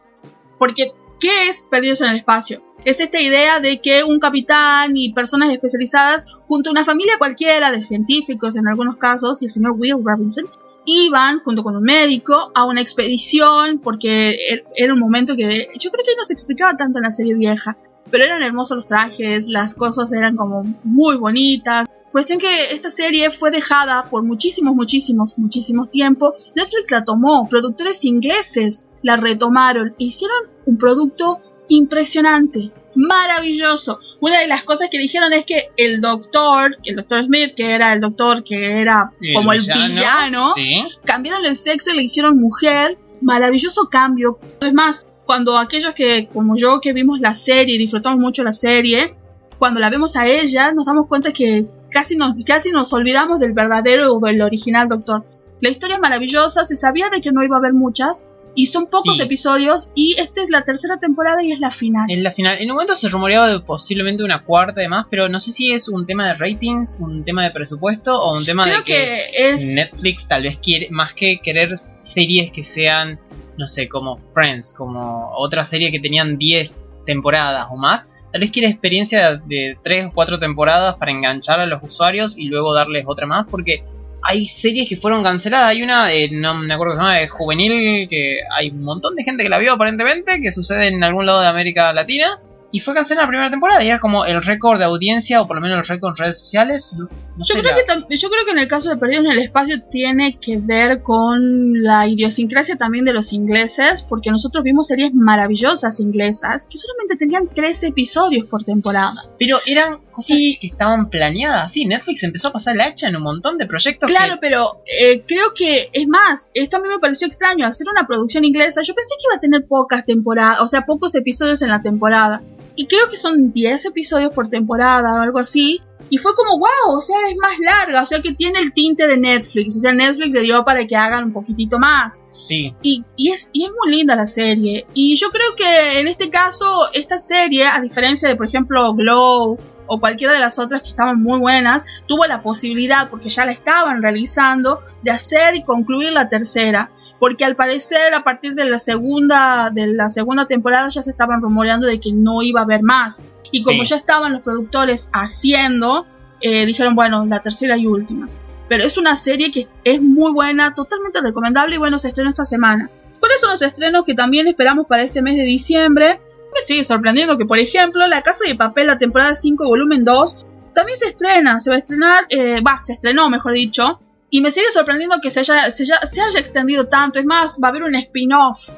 [0.60, 2.62] Porque, ¿qué es Perdidos en el Espacio?
[2.84, 7.72] Es esta idea de que un capitán y personas especializadas, junto a una familia cualquiera
[7.72, 10.46] de científicos en algunos casos, y el señor Will Robinson,
[10.86, 15.90] iban junto con un médico a una expedición, porque er- era un momento que yo
[15.90, 17.76] creo que no se explicaba tanto en la serie vieja,
[18.12, 21.85] pero eran hermosos los trajes, las cosas eran como muy bonitas.
[22.16, 26.34] Cuestión que esta serie fue dejada por muchísimos, muchísimos, muchísimos tiempo.
[26.56, 34.00] Netflix la tomó, productores ingleses la retomaron, e hicieron un producto impresionante, maravilloso.
[34.22, 37.92] Una de las cosas que dijeron es que el doctor, el doctor Smith, que era
[37.92, 40.86] el doctor que era como el villano, Sí.
[41.04, 42.98] cambiaron el sexo y le hicieron mujer.
[43.20, 44.40] Maravilloso cambio.
[44.62, 49.18] Es más, cuando aquellos que, como yo, que vimos la serie disfrutamos mucho la serie,
[49.60, 51.66] cuando la vemos a ella, nos damos cuenta que
[51.96, 55.24] casi nos, casi nos olvidamos del verdadero o del original doctor.
[55.62, 58.84] La historia es maravillosa, se sabía de que no iba a haber muchas, y son
[58.92, 59.24] pocos Sí.
[59.24, 62.06] episodios, y esta es la tercera temporada y es la final.
[62.10, 65.30] En la final, en un momento se rumoreaba de posiblemente una cuarta de más, pero
[65.30, 68.64] no sé si es un tema de ratings, un tema de presupuesto o un tema
[68.64, 69.66] Creo de que, que es...
[69.66, 73.20] Netflix tal vez quiere, más que querer series que sean,
[73.58, 76.72] no sé, como Friends, como otra serie que tenían 10
[77.06, 81.66] temporadas o más, tal vez quiere experiencia de 3 o 4 temporadas para enganchar a
[81.66, 83.86] los usuarios y luego darles otra más, porque
[84.22, 85.70] hay series que fueron canceladas.
[85.70, 89.16] Hay una, eh, no me acuerdo que se llama, de Juvenil, que hay un montón
[89.16, 92.38] de gente que la vio aparentemente, que sucede en algún lado de América Latina.
[92.76, 95.56] Y fue cancelada la primera temporada y era como el récord de audiencia, o por
[95.56, 96.90] lo menos el récord en redes sociales.
[96.92, 99.24] No, no Yo sé, creo, la- que yo creo que en el caso de Perdidos
[99.26, 104.62] en el Espacio tiene que ver con la idiosincrasia también de los ingleses, porque nosotros
[104.64, 109.24] vimos series maravillosas inglesas que solamente tenían tres episodios por temporada.
[109.40, 111.86] Pero eran cosas que estaban planeadas así.
[111.86, 114.10] Netflix empezó a pasar la hacha en un montón de proyectos.
[114.10, 117.88] Claro, que- pero eh, creo que es más, esto a mí me pareció extraño, hacer
[117.90, 121.62] una producción inglesa, yo pensé que iba a tener pocas temporadas, o sea, pocos episodios
[121.62, 122.42] en la temporada.
[122.76, 125.82] Y creo que son 10 episodios por temporada o algo así.
[126.10, 129.08] Y fue como, wow, o sea, es más larga, o sea que tiene el tinte
[129.08, 132.24] de Netflix, o sea, Netflix le dio para que hagan un poquitito más.
[132.32, 134.86] Sí, Y, y es, y es muy linda la serie.
[134.94, 139.58] Y yo creo que en este caso, esta serie, a diferencia de, por ejemplo, Glow
[139.88, 143.52] o cualquiera de las otras que estaban muy buenas, tuvo la posibilidad, porque ya la
[143.52, 146.90] estaban realizando, de hacer y concluir la tercera.
[147.20, 151.42] Porque al parecer, a partir de la segunda, de la segunda temporada, ya se estaban
[151.42, 153.24] rumoreando de que no iba a haber más.
[153.52, 153.92] Y como Sí.
[153.92, 156.06] ya estaban los productores haciendo,
[156.42, 158.28] eh, dijeron, bueno, la tercera y última.
[158.68, 162.46] Pero es una serie que es muy buena, totalmente recomendable y bueno, se estrenó esta
[162.46, 162.90] semana.
[163.20, 166.20] ¿Cuáles son los estrenos que también esperamos para este mes de diciembre?
[166.56, 170.46] Me sigue sorprendiendo que, por ejemplo, La Casa de Papel, la temporada 5, volumen 2,
[170.74, 174.52] también se estrena, se va a estrenar, eh, va, se estrenó, mejor dicho, y me
[174.52, 177.72] sigue sorprendiendo que se haya, se, haya, se haya extendido tanto, es más, va a
[177.72, 178.70] haber un spin-off.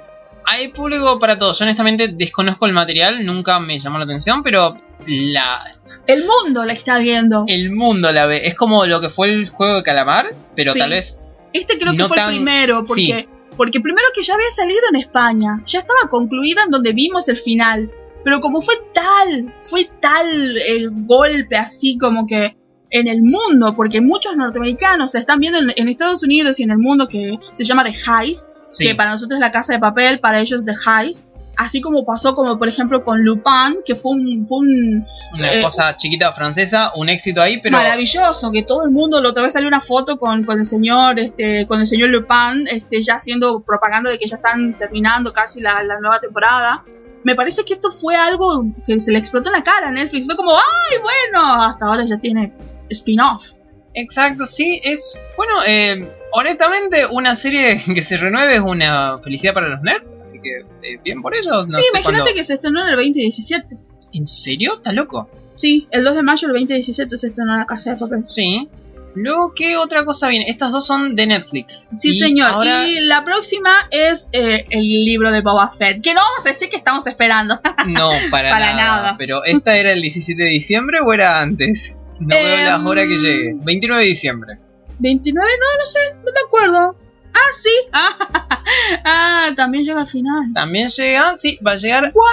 [0.46, 1.60] hay público para todos.
[1.60, 5.64] Yo honestamente desconozco el material, nunca me llamó la atención, pero la,
[6.08, 7.44] El mundo la está viendo.
[7.48, 8.48] el mundo la ve.
[8.48, 10.80] Es como lo que fue el juego de calamar, pero Sí.
[10.80, 11.20] tal vez
[11.54, 14.98] Este creo que fue tan- el primero, porque Porque primero que ya había salido en
[14.98, 17.92] España, ya estaba concluida en donde vimos el final.
[18.24, 22.56] Pero como fue tal, fue tal el golpe así como que
[22.90, 26.72] en el mundo, porque muchos norteamericanos se están viendo en, en Estados Unidos y en
[26.72, 28.86] el mundo que se llama The Heist, Sí.
[28.86, 31.24] que para nosotros es la casa de papel, para ellos The Heist.
[31.58, 35.62] Así como pasó como por ejemplo con Lupin, que fue un, fue un Una eh,
[35.64, 39.54] cosa chiquita francesa, un éxito ahí, pero maravilloso, que todo el mundo, la otra vez
[39.54, 43.62] salió una foto con, con el señor, este, con el señor Lupin, este, ya haciendo
[43.62, 46.84] propaganda de que ya están terminando casi la, la nueva temporada.
[47.24, 50.28] Me parece que esto fue algo que se le explotó en la cara a Netflix.
[50.28, 51.64] Fue como, ¡ay, bueno!
[51.64, 52.54] Hasta ahora ya tiene
[52.90, 53.57] spin-off.
[54.00, 55.18] Exacto, sí, es.
[55.36, 60.40] Bueno, eh, honestamente, una serie que se renueve es una felicidad para los nerds, así
[60.40, 61.68] que eh, bien por ellos.
[61.68, 63.76] No sí, sé imagínate que se estrenó en el 2017.
[64.14, 64.76] ¿En serio?
[64.78, 65.30] ¿Está loco?
[65.56, 68.24] Sí, el 2 de mayo del 2017 se estrenó en la casa de papel.
[68.26, 68.70] Sí.
[69.16, 70.46] Luego, ¿qué otra cosa viene?
[70.48, 71.84] Estas dos son de Netflix.
[71.98, 72.52] Sí, Y señor.
[72.52, 76.50] Ahora, Y la próxima es eh, el libro de Boba Fett, que no vamos a
[76.50, 77.60] decir que estamos esperando.
[77.88, 79.16] no, para, Para nada.
[79.18, 81.96] Pero, ¿esta era el 17 de diciembre o era antes?
[82.20, 83.52] No veo Em, las horas que llegue.
[83.56, 84.58] 29 de diciembre.
[85.00, 86.96] 29, no, no sé, no me acuerdo.
[87.34, 87.70] Ah, sí.
[89.06, 90.52] Ah, también llega al final.
[90.54, 92.24] También llega, sí, va a llegar ¡Wow!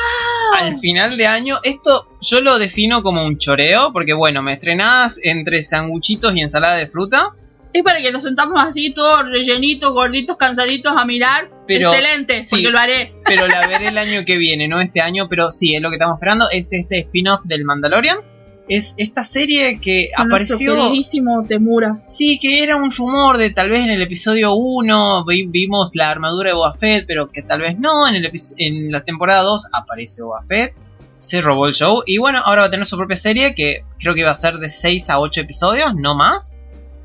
[0.59, 1.61] al final de año.
[1.62, 6.75] Esto yo lo defino como un choreo, porque bueno, me estrenás entre sanguchitos y ensalada
[6.77, 7.29] de fruta.
[7.73, 11.51] Es para que nos sentamos así, todos rellenitos, gorditos, cansaditos a mirar.
[11.66, 12.51] Pero- Excelente, sí.
[12.51, 13.14] porque lo haré.
[13.25, 15.97] pero la veré el año que viene, no este año, pero sí, es lo que
[15.97, 18.18] estamos esperando, es este spin-off del Mandalorian.
[18.66, 22.03] Es esta serie que Con apareció, queridísimo Temura.
[22.09, 26.11] sí, que era un rumor de tal vez en el episodio 1 vi- vimos la
[26.11, 29.66] armadura de Boba Fett, pero que tal vez no, en, el en la temporada 2
[29.72, 30.72] aparece Boba Fett,
[31.18, 34.14] se robó el show, y bueno, ahora va a tener su propia serie que creo
[34.14, 36.53] que va a ser de 6 a 8 episodios, no más.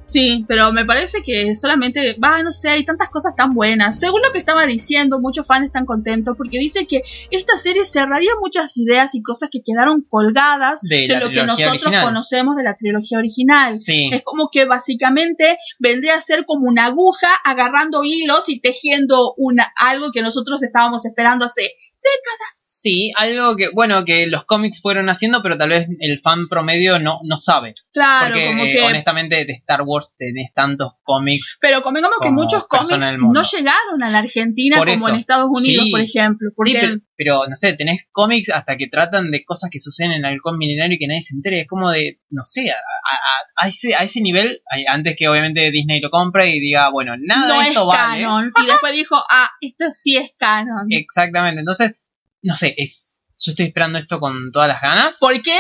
[0.10, 4.00] Sí, pero me parece que solamente, va, no sé, hay tantas cosas tan buenas.
[4.00, 8.32] Según lo que estaba diciendo, muchos fans están contentos porque dice que esta serie cerraría
[8.42, 12.06] muchas ideas y cosas que quedaron colgadas De lo que nosotros original.
[12.06, 13.78] conocemos de la trilogía original.
[13.78, 14.10] Sí.
[14.12, 19.72] Es como que básicamente vendría a ser como una aguja agarrando hilos y tejiendo una,
[19.76, 22.59] algo que nosotros estábamos esperando hace décadas.
[22.82, 26.98] Sí, algo que, bueno, que los cómics fueron haciendo, pero tal vez el fan promedio
[26.98, 27.74] no, no sabe.
[27.92, 31.58] Claro, Porque como eh, honestamente de Star Wars tenés tantos cómics.
[31.60, 35.10] Pero convengamos que muchos cómics no llegaron a la Argentina Por como eso.
[35.14, 35.92] en Estados Unidos, Sí.
[35.92, 36.50] por ejemplo.
[36.56, 40.14] Porque Sí, pero, pero, no sé, tenés cómics hasta que tratan de cosas que suceden
[40.14, 41.62] en el halcón milenario y que nadie se entere.
[41.62, 45.70] Es como de, no sé, a, a- a ese, a ese nivel, antes que obviamente
[45.72, 48.22] Disney lo compre y diga, bueno, nada no de es esto vale.
[48.24, 48.54] canon.
[48.64, 50.86] Y después dijo, ah, esto sí es canon.
[50.90, 51.92] Exactamente, entonces,
[52.42, 53.12] no sé, es,
[53.44, 55.18] yo estoy esperando esto con todas las ganas.
[55.18, 55.58] ¿Por qué?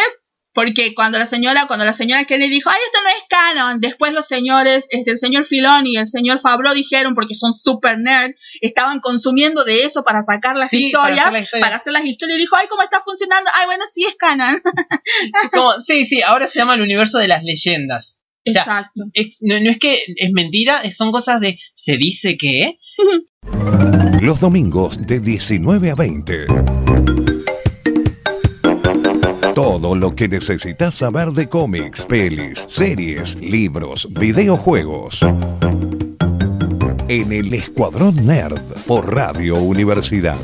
[0.51, 4.11] Porque cuando la señora, cuando la señora Kennedy dijo, ay, esto no es canon, después
[4.13, 8.31] los señores, este, el señor Filoni y el señor Fabro dijeron, porque son super nerd,
[8.59, 11.63] estaban consumiendo de eso para sacar las Sí, para historias, hacer la historia.
[11.65, 13.49] para hacer las historias, y dijo, ay, ¿cómo está funcionando?
[13.53, 14.59] Ay, bueno, sí es canon.
[15.53, 18.23] Como, sí, sí, ahora se llama el universo de las leyendas.
[18.47, 19.03] O sea, Exacto.
[19.13, 22.79] es- no, no es que es mentira, son cosas de se dice que.
[24.21, 26.45] Los domingos de 19 a 20.
[29.55, 35.21] Todo lo que necesitas saber de cómics, pelis, series, libros, videojuegos.
[37.07, 40.37] En el Escuadrón Nerd por Radio Universidad.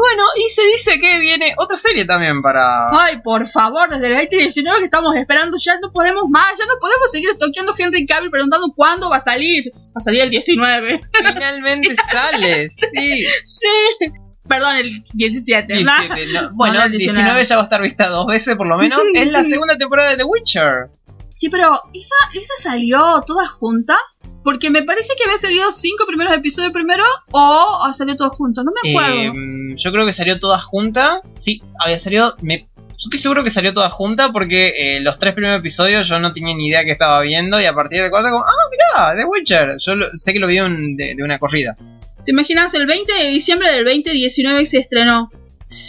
[0.00, 2.88] Bueno, y se dice que viene otra serie también para.
[2.90, 6.74] Ay, por favor, desde el 2019 que estamos esperando, ya no podemos más, ya no
[6.80, 9.70] podemos seguir toqueando a Henry Cavill preguntando cuándo va a salir.
[9.74, 11.00] Va a salir el 19.
[11.12, 13.26] Finalmente sale, sí.
[13.44, 14.12] Sí.
[14.48, 16.14] Perdón, el 17, ¿verdad?
[16.14, 18.26] 17, no, bueno, No, no, el el 19 19 ya va a estar vista dos
[18.26, 19.00] veces por lo menos.
[19.14, 20.90] es la segunda temporada de The Witcher.
[21.34, 23.96] Sí, pero ¿esa, esa salió toda junta?
[24.42, 28.62] Porque me parece que había salido cinco primeros episodios primero o ha salido todo junto,
[28.64, 29.34] no me acuerdo.
[29.34, 31.20] Eh, yo creo que salió toda junta.
[31.36, 32.34] Sí, había salido.
[32.40, 32.64] Me, yo
[33.06, 36.54] estoy seguro que salió toda junta porque eh, los tres primeros episodios yo no tenía
[36.54, 39.76] ni idea que estaba viendo y a partir de cuatro como, ah, mirá, The Witcher.
[39.78, 41.76] Yo lo- sé que lo vi de, un- de- de una corrida.
[42.24, 42.72] ¿Te imaginas?
[42.74, 45.30] El 20 de diciembre del 2019 se estrenó.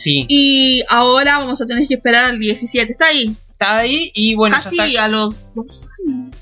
[0.03, 2.91] Sí, Y ahora vamos a tener que esperar al 17.
[2.91, 3.35] Está ahí.
[3.51, 5.03] está ahí y bueno, ya Casi está.
[5.05, 5.85] a los dos.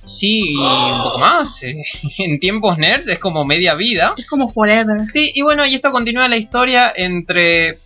[0.03, 1.62] Sí, un poco más.
[1.63, 1.75] eh,
[2.19, 4.13] En tiempos nerds es como media vida.
[4.17, 5.08] Es como Forever.
[5.08, 7.79] Sí, y bueno, y esto continúa la historia entre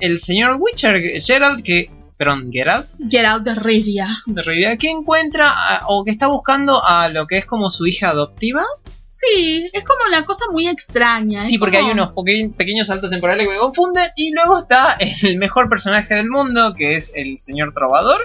[0.00, 1.90] el señor Witcher, Gerald, que.
[2.18, 4.08] Perdón, Geralt, Get out de Rivia.
[4.24, 7.86] de realidad, que encuentra a- o que está buscando a lo que es como su
[7.86, 8.62] hija adoptiva.
[9.06, 11.40] Sí, es como una cosa muy extraña.
[11.40, 14.10] Sí, porque como- hay unos poque- pequeños saltos temporales que me confunden.
[14.16, 18.20] Y luego está el mejor personaje del mundo, que es el señor Trovador.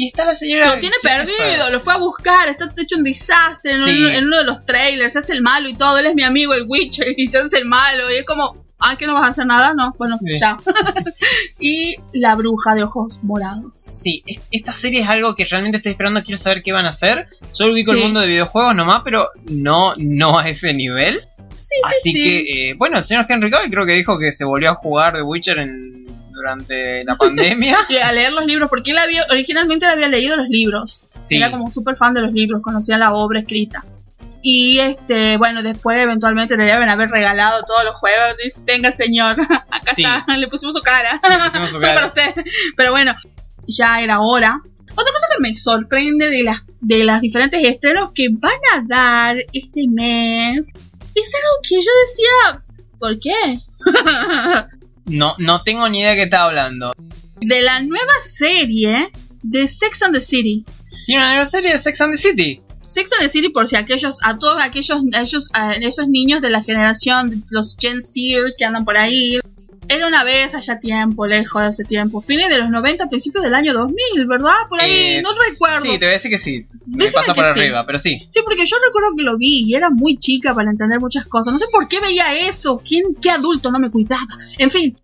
[0.00, 0.74] Y está la señora.
[0.74, 3.90] Lo tiene perdido, lo fue a buscar, está hecho un desastre en, Sí.
[3.90, 6.22] uno, en uno de los trailers, se hace el malo y todo, él es mi
[6.22, 9.24] amigo el Witcher y se hace el malo y es como, ah, que no vas
[9.24, 10.36] a hacer nada, no, bueno, Sí.
[10.38, 10.56] chao.
[11.58, 13.72] y la bruja de ojos morados.
[13.74, 16.90] Sí, es- esta serie es algo que realmente estoy esperando, quiero saber qué van a
[16.90, 17.26] hacer.
[17.58, 21.20] Yo ubico el mundo de videojuegos nomás, pero no, no a ese nivel.
[21.56, 22.22] Sí, Así sí, sí.
[22.22, 25.14] que, eh, bueno, el señor Henry Cavill creo que dijo que se volvió a jugar
[25.14, 26.06] The Witcher en,
[26.38, 27.78] durante la pandemia.
[27.88, 31.04] Y a leer los libros, porque él había, originalmente él había leído los libros.
[31.14, 31.36] Sí.
[31.36, 33.84] Era como súper fan de los libros, conocía la obra escrita.
[34.40, 38.36] Y este, bueno, después eventualmente le deben haber regalado todos los juegos.
[38.42, 39.36] Dice, tenga señor,
[39.70, 40.04] acá Sí.
[40.04, 41.20] está, le pusimos su cara.
[41.28, 41.94] Le pusimos su cara.
[41.94, 42.34] para usted.
[42.76, 43.14] Pero bueno,
[43.66, 44.60] ya era hora.
[44.92, 49.36] Otra cosa que me sorprende de las, de las diferentes estrenos que van a dar
[49.52, 50.68] este mes
[51.14, 52.62] es algo que yo decía,
[52.98, 53.58] ¿por qué?
[55.08, 56.92] No, no tengo ni idea de qué está hablando.
[57.40, 59.10] de la nueva serie
[59.42, 60.64] de Sex and the City.
[61.06, 62.60] Tiene una nueva serie de Sex and the City.
[62.82, 66.40] Sex and the City por si aquellos, a todos aquellos, a ellos, a esos niños
[66.40, 69.38] de la generación, los Gen Zers que andan por ahí.
[69.88, 72.20] Era una vez, allá tiempo, lejos de ese tiempo.
[72.20, 74.52] Fines de los 90, principios del año 2000, ¿verdad?
[74.68, 75.82] Por ahí, Eh, no recuerdo.
[75.82, 76.66] Sí, te voy a decir que sí.
[76.86, 77.50] Me Decime pasa por sí.
[77.60, 78.22] arriba, pero sí.
[78.28, 81.52] Sí, porque yo recuerdo que lo vi y era muy chica para entender muchas cosas.
[81.52, 82.80] No sé por qué veía eso.
[82.86, 84.26] ¿Quién, qué adulto no me cuidaba?
[84.58, 84.96] En fin,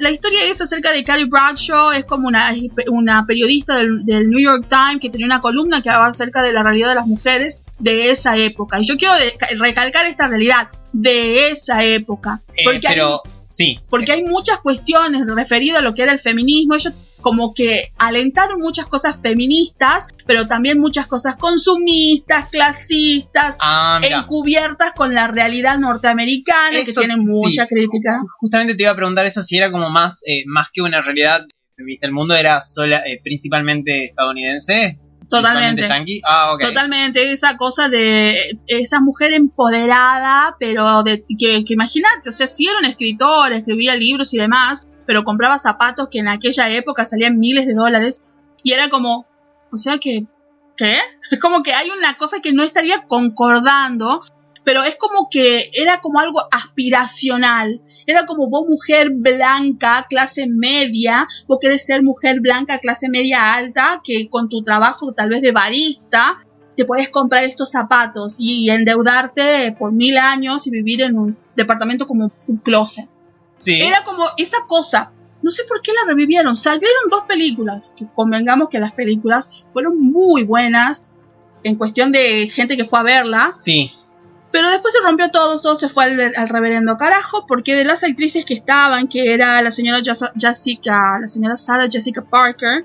[0.00, 1.92] la historia es acerca de Carrie Bradshaw.
[1.92, 2.52] Es como una,
[2.88, 6.52] una periodista del, del New York Times que tenía una columna que hablaba acerca de
[6.52, 8.80] la realidad de las mujeres de esa época.
[8.80, 9.14] Y yo quiero
[9.58, 12.40] recalcar esta realidad de esa época.
[12.56, 12.80] Eh, hay
[13.54, 13.78] sí.
[13.88, 16.74] porque hay muchas cuestiones referidas a lo que era el feminismo.
[16.74, 24.92] Ellos como que alentaron muchas cosas feministas, pero también muchas cosas consumistas, clasistas, Ah, encubiertas
[24.92, 27.74] con la realidad norteamericana, que Eso, tienen mucha sí.
[27.74, 28.20] crítica.
[28.40, 31.46] Justamente te iba a preguntar eso, si era como más, eh, más que una realidad
[31.74, 32.06] feminista.
[32.06, 34.98] El mundo era sola, eh, principalmente estadounidense.
[35.28, 35.86] Totalmente.
[36.26, 36.56] Ah.
[36.60, 42.66] Totalmente, esa cosa de esa mujer empoderada, pero de que, que imagínate, o sea, sí
[42.66, 47.38] era una escritora, escribía libros y demás, pero compraba zapatos que en aquella época salían
[47.38, 48.20] miles de dólares
[48.62, 49.26] y era como,
[49.70, 50.26] o sea que,
[50.76, 50.96] ¿qué?
[51.30, 54.22] Es como que hay una cosa que no estaría concordando,
[54.64, 57.80] pero es como que era como algo aspiracional.
[58.06, 64.00] Era como vos mujer blanca, clase media, vos querés ser mujer blanca, clase media alta,
[64.04, 66.38] que con tu trabajo tal vez de barista
[66.76, 72.06] te puedes comprar estos zapatos y endeudarte por mil años y vivir en un departamento
[72.06, 73.08] como un closet.
[73.58, 73.80] Sí.
[73.80, 75.12] Era como esa cosa.
[75.42, 76.56] No sé por qué la revivieron.
[76.56, 77.92] Salieron dos películas.
[77.96, 81.06] Que convengamos que las películas fueron muy buenas
[81.62, 83.62] en cuestión de gente que fue a verlas.
[83.62, 83.92] Sí.
[84.54, 88.04] Pero después se rompió todo, todo se fue al, al reverendo carajo, porque de las
[88.04, 89.98] actrices que estaban, que era la señora
[90.38, 92.84] Jessica, la señora Sarah Jessica Parker,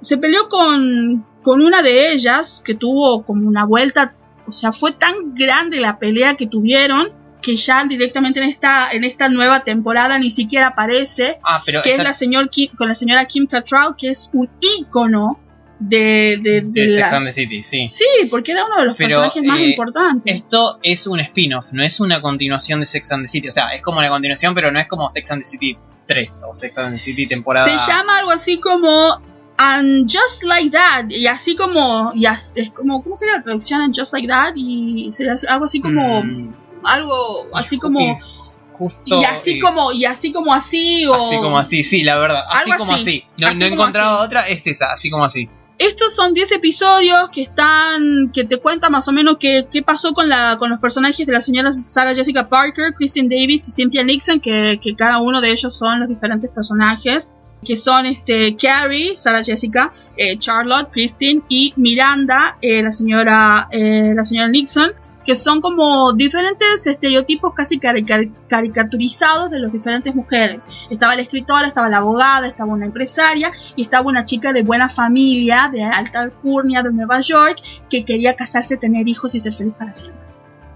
[0.00, 4.12] se peleó con, con una de ellas, que tuvo como una vuelta,
[4.48, 9.04] o sea, fue tan grande la pelea que tuvieron, que ya directamente en esta, en
[9.04, 12.94] esta nueva temporada ni siquiera aparece, Ah, pero que es la señor Kim- con la
[12.96, 14.48] señora Kim Cattrall, que es un
[14.78, 15.38] ícono
[15.78, 17.88] de, de, de de Sex la- and the City, sí.
[17.88, 20.34] Sí, porque era uno de los Pero, personajes más eh, importantes.
[20.36, 23.48] Esto es un spin-off, no es una continuación de Sex and the City.
[23.48, 26.42] O sea, es como una continuación, pero no es como Sex and the City 3
[26.48, 27.66] o Sex and the City temporada.
[27.78, 29.18] Se llama algo así como
[29.56, 31.10] And Just Like That.
[31.10, 32.12] Y así como.
[32.14, 34.52] Y as- es como ¿Cómo sería la traducción And Just Like That?
[34.56, 36.22] Y sería algo así como.
[36.24, 38.00] Mm, Algo así como.
[38.00, 38.14] y
[38.72, 39.00] justo.
[39.20, 39.92] Y así y- como.
[39.92, 41.06] Y así como así.
[41.06, 42.42] O, Así como así, sí, la verdad.
[42.50, 43.02] Así como así.
[43.02, 43.24] así.
[43.40, 45.48] No, no he encontrado otra, es esa, así como así.
[45.78, 48.30] Estos son 10 episodios que están.
[48.32, 51.32] que te cuentan más o menos qué, qué pasó con la con los personajes de
[51.32, 55.50] la señora Sarah Jessica Parker, Kristen Davis y Cynthia Nixon, que, que cada uno de
[55.50, 57.30] ellos son los diferentes personajes.
[57.64, 64.12] Que son este Carrie, Sarah Jessica, eh, Charlotte, Christine y Miranda, eh, la señora eh,
[64.14, 64.92] la señora Nixon,
[65.24, 70.66] que son como diferentes estereotipos casi carica- caricaturizados de las diferentes mujeres.
[70.90, 74.88] Estaba la escritora, estaba la abogada, estaba una empresaria y estaba una chica de buena
[74.88, 77.56] familia, de alta alcurnia de Nueva York,
[77.88, 80.22] que quería casarse, tener hijos y ser feliz para siempre.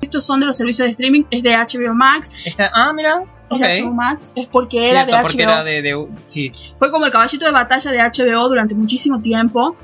[0.01, 3.25] Estos son de los servicios de streaming, es de HBO Max, Esta, ah, mira.
[3.51, 3.59] es Ok.
[3.61, 5.51] de HBO Max, es porque era de porque HBO.
[5.53, 6.53] era de, de- Sí.
[6.79, 9.77] Fue como el caballito de batalla de HBO durante muchísimo tiempo.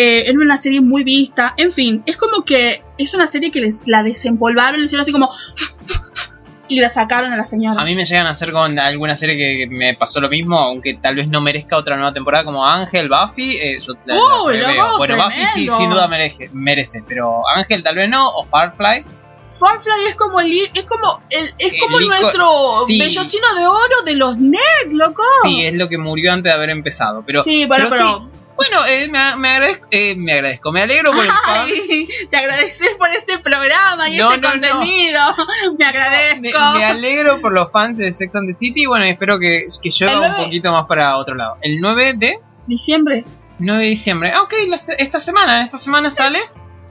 [0.00, 1.54] Eh, era una serie muy vista.
[1.56, 5.10] En fin, es como que es una serie que les la desempolvaron, le hicieron así
[5.10, 5.28] como.
[6.68, 7.80] y la sacaron a la señora.
[7.80, 10.94] A mí me llegan a hacer con alguna serie que me pasó lo mismo, aunque
[10.94, 13.56] tal vez no merezca otra nueva temporada como Ángel, Buffy.
[13.56, 14.74] eh, yo la- la ¡Uy, reveo.
[14.84, 19.04] loco, bueno, Buffy sí, sin duda merece, merece, pero Ángel tal vez no, o Firefly.
[19.50, 22.46] Firefly es como el es como el, es El como nuestro
[22.86, 22.98] sí.
[23.00, 25.22] bellocino de oro de los nerds, loco.
[25.42, 27.24] Sí, es lo que murió antes de haber empezado.
[27.26, 31.12] Pero, sí, bueno, pero pero, Bueno, eh, me, me agradezco, eh, me agradezco, me alegro
[31.12, 31.66] por el fan.
[31.66, 34.60] Ay, te agradeces por este programa y No, este no, no.
[34.60, 35.20] contenido.
[35.78, 36.40] Me agradezco.
[36.40, 38.86] Me, me alegro por los fans de Sex and the City.
[38.86, 41.56] Bueno, espero que, que llueva un poquito más para otro lado.
[41.62, 42.36] El 9 de
[42.66, 43.24] Diciembre.
[43.60, 44.32] 9 de diciembre.
[44.34, 46.40] Ah, ok, la esta semana, esta semana sale.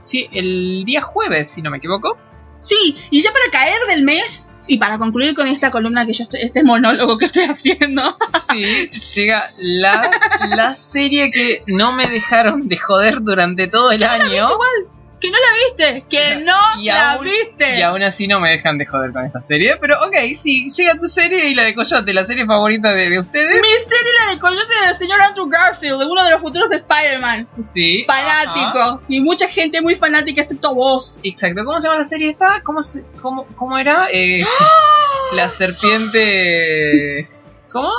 [0.02, 2.16] Sí, el día jueves, si no me equivoco.
[2.56, 6.24] Sí, y ya para caer del mes y para concluir con esta columna que yo
[6.24, 8.16] estoy, este monólogo que estoy haciendo.
[8.50, 10.10] Sí, llega la,
[10.50, 14.26] la serie que no me dejaron de joder durante todo el año.
[14.26, 17.78] Igual, que no la viste, que no Y la aún- viste.
[17.78, 19.76] Y aún así no me dejan de joder con esta serie.
[19.80, 23.18] Pero ok, sí, llega tu serie y la de Coyote, la serie favorita de, de
[23.18, 23.60] ustedes.
[23.60, 27.48] Mi serie la de Coyote del señor Andrew Garfield, de uno de los futuros Spider-Man.
[27.62, 28.04] Sí.
[28.06, 28.78] Fanático.
[28.78, 29.00] ajá.
[29.08, 31.20] Y mucha gente muy fanática, excepto vos.
[31.22, 32.62] Exacto, ¿cómo se llama la serie esta?
[32.64, 34.08] ¿Cómo, se- cómo, cómo era?
[34.12, 34.44] Eh,
[35.34, 37.28] la serpiente...
[37.72, 37.90] ¿Cómo?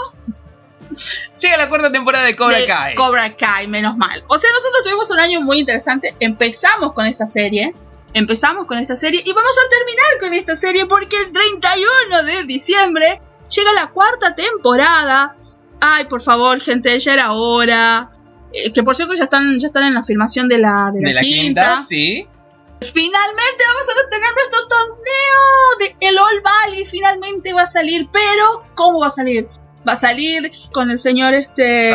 [1.42, 2.96] Llega la cuarta temporada de Cobra de Kai.
[2.96, 4.24] Cobra Kai, menos mal.
[4.28, 6.16] O sea, nosotros tuvimos un año muy interesante.
[6.20, 7.74] Empezamos con esta serie.
[8.14, 12.44] Empezamos con esta serie y vamos a terminar con esta serie porque el 31 de
[12.46, 13.22] diciembre
[13.56, 15.36] llega la cuarta temporada.
[15.80, 18.10] Ay, por favor, gente, ya era hora.
[18.52, 21.08] Eh, que por cierto ya están, ya están en la filmación de la, de la
[21.10, 21.62] de la quinta.
[21.62, 22.28] quinta, sí.
[22.82, 26.86] Finalmente vamos a tener nuestro torneo de el All Valley.
[26.86, 28.08] Finalmente va a salir.
[28.12, 29.48] Pero, ¿cómo va a salir?
[29.88, 31.92] Va a salir con el señor este.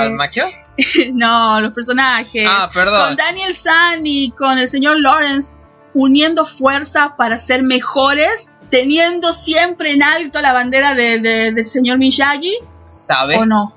[1.13, 2.45] No, los personajes.
[2.49, 3.17] Ah, con perdón.
[3.17, 5.55] Daniel San y con el señor Lawrence
[5.95, 11.99] uniendo fuerzas para ser mejores, teniendo siempre en alto la bandera de, de- del señor
[11.99, 12.57] Miyagi,
[12.89, 13.73] ¿Sabes, ¿o no?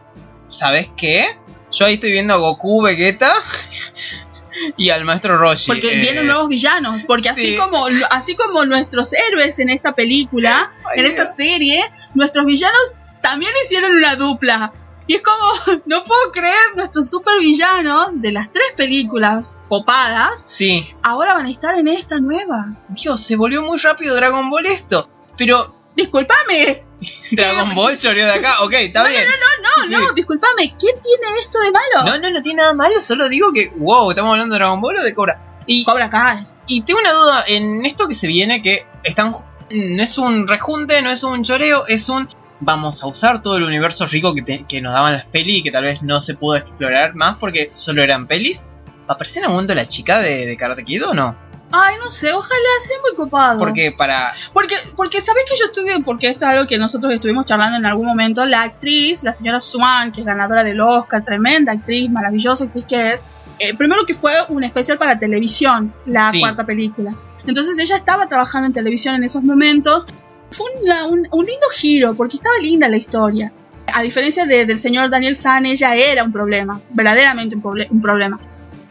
[0.47, 1.37] ¿Sabes qué?
[1.71, 3.31] Yo ahí estoy viendo a Goku, Vegeta
[4.77, 5.67] y al maestro Roshi.
[5.67, 7.55] Porque eh, vienen nuevos villanos, porque así sí.
[7.55, 11.35] como así como nuestros héroes en esta película, Ay, en esta Dios.
[11.35, 11.83] serie,
[12.15, 14.73] nuestros villanos también hicieron una dupla.
[15.09, 20.87] Y es como, no puedo creer, nuestros supervillanos de las tres películas copadas, Sí.
[21.03, 22.75] ahora van a estar en esta nueva.
[22.89, 25.09] Dios, se volvió muy rápido Dragon Ball esto.
[25.37, 26.83] Pero Disculpame,
[27.31, 28.61] Dragon Ball choreó de acá.
[28.61, 29.25] Ok, está bien.
[29.25, 30.13] no, no, Sí.
[30.15, 32.05] disculpame, ¿qué tiene esto de malo?
[32.05, 33.01] No, no, no tiene nada malo.
[33.01, 35.57] Solo digo que, wow, estamos hablando de Dragon Ball o de Cobra.
[35.65, 36.47] Y, Cobra Kai.
[36.67, 39.37] y tengo una duda en esto que se viene que están.
[39.71, 42.29] No es un rejunte, no es un choreo, es un.
[42.59, 45.63] Vamos a usar todo el universo rico que, te- que nos daban las pelis y
[45.63, 48.63] que tal vez no se pudo explorar más porque solo eran pelis.
[49.07, 51.35] ¿Aparece en algún momento la chica de, de Karate Kid o no?
[51.71, 53.59] Ay, no sé, ojalá sea muy copado.
[53.59, 54.33] Porque para.
[54.53, 57.85] Porque, porque sabes que yo estuve, porque esto es algo que nosotros estuvimos charlando en
[57.85, 62.63] algún momento, la actriz, la señora Swan, que es ganadora del Oscar, tremenda actriz, maravillosa
[62.63, 63.25] actriz que es,
[63.59, 66.39] eh, primero que fue un especial para televisión, la Sí.
[66.39, 67.13] cuarta película.
[67.45, 70.07] Entonces ella estaba trabajando en televisión en esos momentos.
[70.51, 73.51] Fue un, la- un- un lindo giro, porque estaba linda la historia.
[73.93, 78.01] A diferencia de- del señor Daniel San, ella era un problema, verdaderamente un, proble- un
[78.01, 78.39] problema.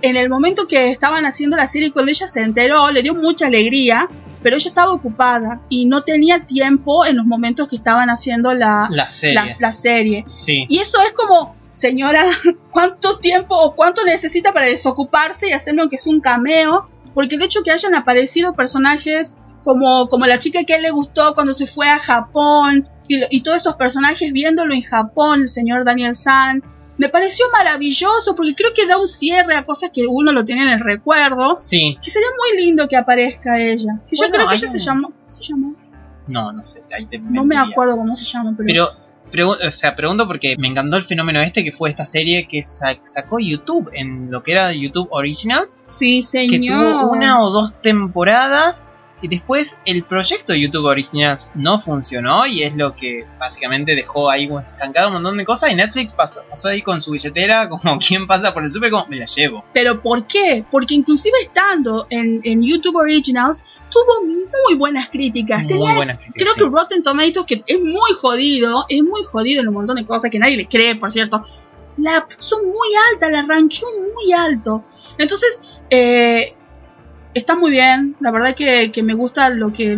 [0.03, 3.47] En el momento que estaban haciendo la serie, cuando ella se enteró, le dio mucha
[3.47, 4.09] alegría,
[4.43, 8.89] pero ella estaba ocupada y no tenía tiempo en los momentos que estaban haciendo la,
[8.91, 9.35] La serie.
[9.35, 10.25] la- la serie.
[10.29, 10.67] Sí.
[10.69, 12.25] Y eso es como, señora,
[12.71, 16.89] ¿cuánto tiempo o cuánto necesita para desocuparse y hacerlo que es un cameo?
[17.15, 19.35] Porque el hecho que hayan aparecido personajes
[19.67, 23.21] como, como la chica que a él le gustó cuando se fue a Japón y,
[23.37, 26.63] y todos esos personajes viéndolo en Japón, el señor Daniel San,
[26.99, 30.63] me pareció maravilloso porque creo que da un cierre a cosas que uno lo tiene
[30.63, 31.57] en el recuerdo.
[31.57, 31.99] Sí.
[32.03, 34.01] Que sería muy lindo que aparezca ella.
[34.09, 35.11] Que yo creo que ella se llamó.
[35.11, 35.75] ¿cómo se llamó?
[36.29, 36.83] No, no sé.
[36.97, 38.89] Ahí te No me acuerdo cómo se llama, pero.
[39.31, 42.63] Pero, o sea, pregunto porque me encantó el fenómeno este que fue esta serie que
[42.63, 46.51] sa- sacó YouTube en lo que era YouTube Originals, sí, señor.
[46.61, 48.89] que tuvo una o dos temporadas
[49.23, 54.29] y después el proyecto de YouTube Originals no funcionó y es lo que básicamente dejó
[54.31, 57.99] ahí estancado un montón de cosas y Netflix pasó, pasó ahí con su billetera como
[57.99, 59.65] quien pasa por el super como me la llevo.
[59.73, 60.65] Pero ¿por qué?
[60.71, 65.61] Porque inclusive estando en, en YouTube Originals, tuvo muy buenas críticas.
[65.63, 69.63] Muy Tenía- buena crítica, creo que Rotten Tomatoes, que es muy jodido, es muy jodido
[69.63, 71.43] en un montón de cosas que nadie le cree, por cierto,
[71.97, 74.85] la puso muy alta, la ranqueó muy alto.
[75.17, 76.55] Entonces, eh,
[77.39, 79.97] está muy bien, la verdad que, que me gusta lo que...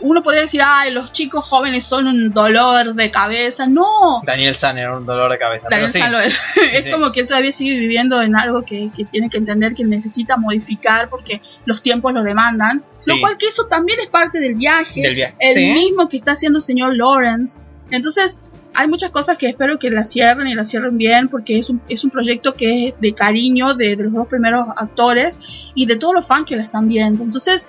[0.00, 3.66] uno podría decir, ay, los chicos jóvenes son un dolor de cabeza.
[3.66, 5.66] No, Daniel San era un dolor de cabeza.
[5.68, 5.98] pero Daniel sí.
[5.98, 6.40] San lo es.
[6.72, 6.90] es sí.
[6.90, 10.36] como que él todavía sigue viviendo en algo que, que tiene que entender que necesita
[10.36, 12.84] modificar porque los tiempos lo demandan.
[13.06, 15.02] Lo cual que eso también es parte del viaje.
[15.02, 15.36] Del viaje.
[15.40, 17.58] El mismo que está haciendo el señor Lawrence.
[17.90, 18.38] Entonces,
[18.80, 21.80] hay muchas cosas que espero que la cierren y la cierren bien porque es un,
[21.88, 25.40] es un proyecto que es de cariño de, de los dos primeros actores
[25.74, 27.24] y de todos los fans que la están viendo.
[27.24, 27.66] Entonces,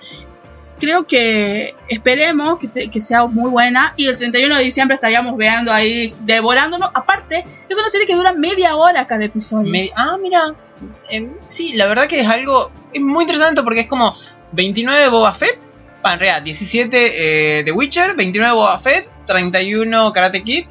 [0.78, 5.36] creo que esperemos que, te- que sea muy buena y el 31 de diciembre estaríamos
[5.36, 6.90] viendo ahí devorándonos.
[6.94, 9.70] Aparte, es una serie que dura media hora cada episodio.
[9.70, 10.54] Me- ah, mira.
[11.10, 14.14] Eh, sí, la verdad que es algo es muy interesante porque es como
[14.52, 15.58] 29 Boba Fett,
[16.02, 20.64] realidad 17 eh, The Witcher, 29 Boba Fett, 31 Karate Kid,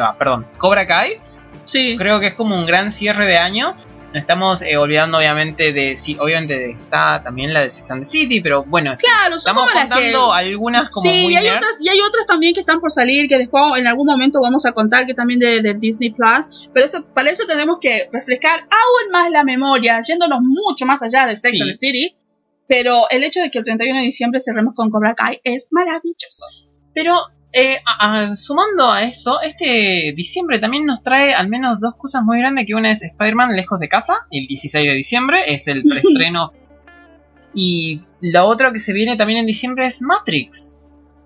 [0.00, 1.20] ah, perdón, Cobra Kai.
[1.64, 3.74] sí, Creo que es como un gran cierre de año.
[4.12, 8.04] No estamos eh, olvidando obviamente de sí, obviamente de- está también la de Sex and
[8.04, 9.76] the City, pero bueno, claro, estamos que...
[9.80, 11.56] contando algunas como sí, muy y hay, nerd.
[11.56, 14.64] otras, y hay otras también que están por salir, que después en algún momento vamos
[14.66, 16.46] a contar que también de, de Disney Plus.
[16.72, 21.26] Pero eso, para eso tenemos que refrescar aún más la memoria, yéndonos mucho más allá
[21.26, 21.62] de Sex Sí.
[21.62, 22.14] and the City.
[22.68, 26.44] Pero el hecho de que el 31 de diciembre cerremos con Cobra Kai es maravilloso.
[26.94, 27.16] Pero
[27.54, 32.22] eh, a- a- sumando a eso, este diciembre también nos trae al menos dos cosas
[32.24, 35.82] muy grandes, que una es Spider-Man lejos de casa, el 16 de diciembre, es el
[35.88, 36.52] preestreno.
[37.54, 40.72] y la otra que se viene también en diciembre es Matrix,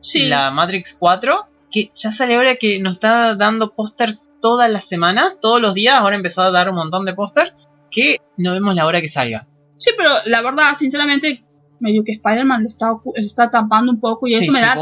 [0.01, 1.41] Sí, la Matrix 4,
[1.73, 5.97] que ya sale ahora que nos está dando pósters todas las semanas, todos los días,
[5.97, 7.53] ahora empezó a dar un montón de pósters,
[7.91, 9.47] que no vemos la hora que salga.
[9.77, 11.43] sí, pero la verdad, sinceramente,
[11.81, 14.77] medio que Spider-Man lo está, lo está tampando un poco y eso me da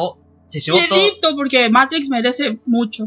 [0.47, 0.78] se llevó
[1.20, 1.36] todo.
[1.36, 3.05] porque Matrix merece mucho.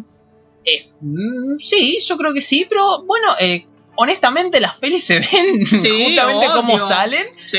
[0.65, 3.65] Eh, mm, sí, yo creo que sí, pero bueno, eh,
[3.95, 6.53] honestamente las pelis se ven Sí, justamente obvio.
[6.53, 7.57] como salen, Sí.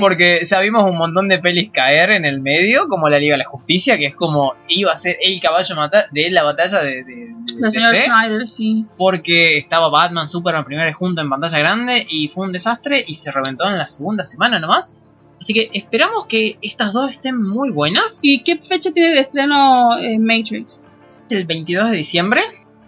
[0.00, 3.38] porque ya vimos un montón de pelis caer en el medio, como la Liga de
[3.38, 5.74] la Justicia, que es como iba a ser el caballo
[6.12, 8.84] de la batalla de, de- de La señora DC, Snyder, sí.
[8.96, 13.14] porque estaba Batman, Superman primero y junto en pantalla grande y fue un desastre y
[13.14, 14.94] se reventó en la segunda semana nomás.
[15.40, 18.18] Así que esperamos que estas dos estén muy buenas.
[18.22, 20.84] ¿Y qué fecha tiene de estreno eh, Matrix?
[21.30, 22.40] El 22 de diciembre.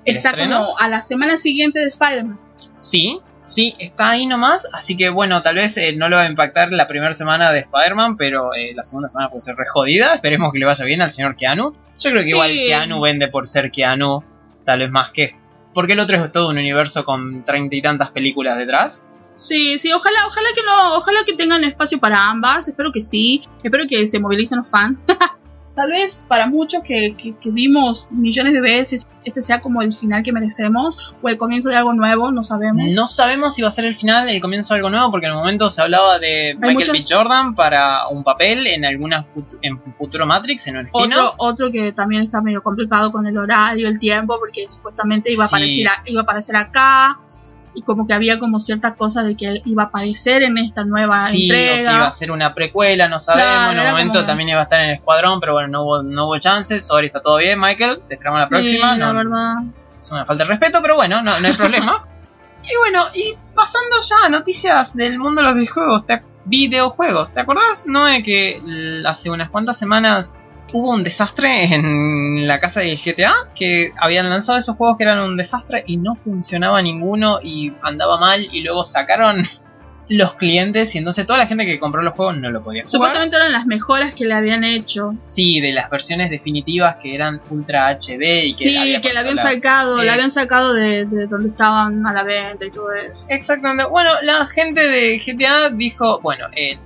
[0.04, 0.64] Está estreno.
[0.64, 2.40] como a la semana siguiente de Spider-Man.
[2.78, 4.66] Sí, sí, está ahí nomás.
[4.72, 7.60] Así que bueno, tal vez eh, no lo va a impactar la primera semana de
[7.60, 10.14] Spider-Man, pero eh, la segunda semana puede ser re jodida.
[10.14, 11.72] Esperemos que le vaya bien al señor Keanu.
[11.98, 12.30] Yo creo que Sí.
[12.30, 14.24] igual Keanu vende por ser Keanu,
[14.64, 15.36] tal vez más que.
[15.74, 19.00] Porque el otro es todo un universo con treinta y tantas películas detrás.
[19.40, 23.42] Sí, sí, ojalá, ojalá que no, ojalá que tengan espacio para ambas, espero que sí,
[23.62, 25.02] espero que se movilicen los fans.
[25.74, 29.94] Tal vez para muchos que, que, que vimos millones de veces, este sea como el
[29.94, 32.92] final que merecemos o el comienzo de algo nuevo, no sabemos.
[32.92, 35.32] No sabemos si va a ser el final, el comienzo de algo nuevo, porque en
[35.32, 37.14] el momento se hablaba de Michael muchas- B.
[37.14, 41.92] Jordan para un papel en alguna fut- en futuro Matrix, en un Otro, otro que
[41.92, 45.54] también está medio complicado con el horario, el tiempo, porque supuestamente iba a Sí.
[45.54, 47.18] aparecer, a- iba a aparecer acá
[47.74, 50.84] y como que había como cierta cosa de que él iba a aparecer en esta
[50.84, 51.92] nueva Sí, o que entrega.
[51.96, 53.48] iba a ser una precuela, no sabemos.
[53.50, 55.82] Claro, en un momento como- también iba a estar en el escuadrón, pero bueno, no
[55.84, 56.90] hubo, no hubo chances.
[56.90, 58.00] Ahora está todo bien, Michael.
[58.08, 58.96] Te esperamos la Sí, próxima.
[58.96, 59.54] la No, verdad.
[59.98, 62.04] es una falta de respeto, pero bueno, no, no hay problema.
[62.64, 67.32] y bueno, y pasando ya a noticias del mundo de los videojuegos, te, videojuegos.
[67.32, 68.06] ¿Te acordás, no?
[68.06, 70.34] De que hace unas cuantas semanas
[70.72, 75.20] hubo un desastre en la casa del GTA, que habían lanzado esos juegos que eran
[75.20, 79.42] un desastre y no funcionaba ninguno y andaba mal y luego sacaron
[80.08, 82.90] los clientes y entonces toda la gente que compró los juegos no lo podía jugar.
[82.90, 85.14] Supuestamente eran las mejoras que le habían hecho.
[85.20, 89.20] Sí, de las versiones definitivas que eran Ultra HD y que Sí, había que la
[89.20, 92.90] habían sacado, Eh, la habían sacado de, de donde estaban a la venta y todo
[92.92, 93.26] eso.
[93.28, 93.88] Exactamente.
[93.88, 96.76] Bueno, la gente de GTA dijo, bueno, eh,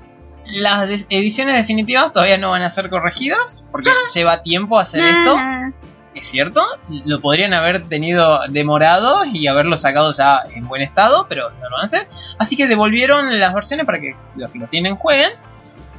[0.47, 5.37] las ediciones definitivas todavía no van a ser corregidas porque lleva tiempo hacer esto.
[5.37, 5.71] Nah.
[6.15, 11.51] Es cierto, lo podrían haber tenido demorado y haberlo sacado ya en buen estado, pero
[11.51, 12.09] no lo van a hacer.
[12.39, 15.33] Así que devolvieron las versiones para que los que lo tienen jueguen.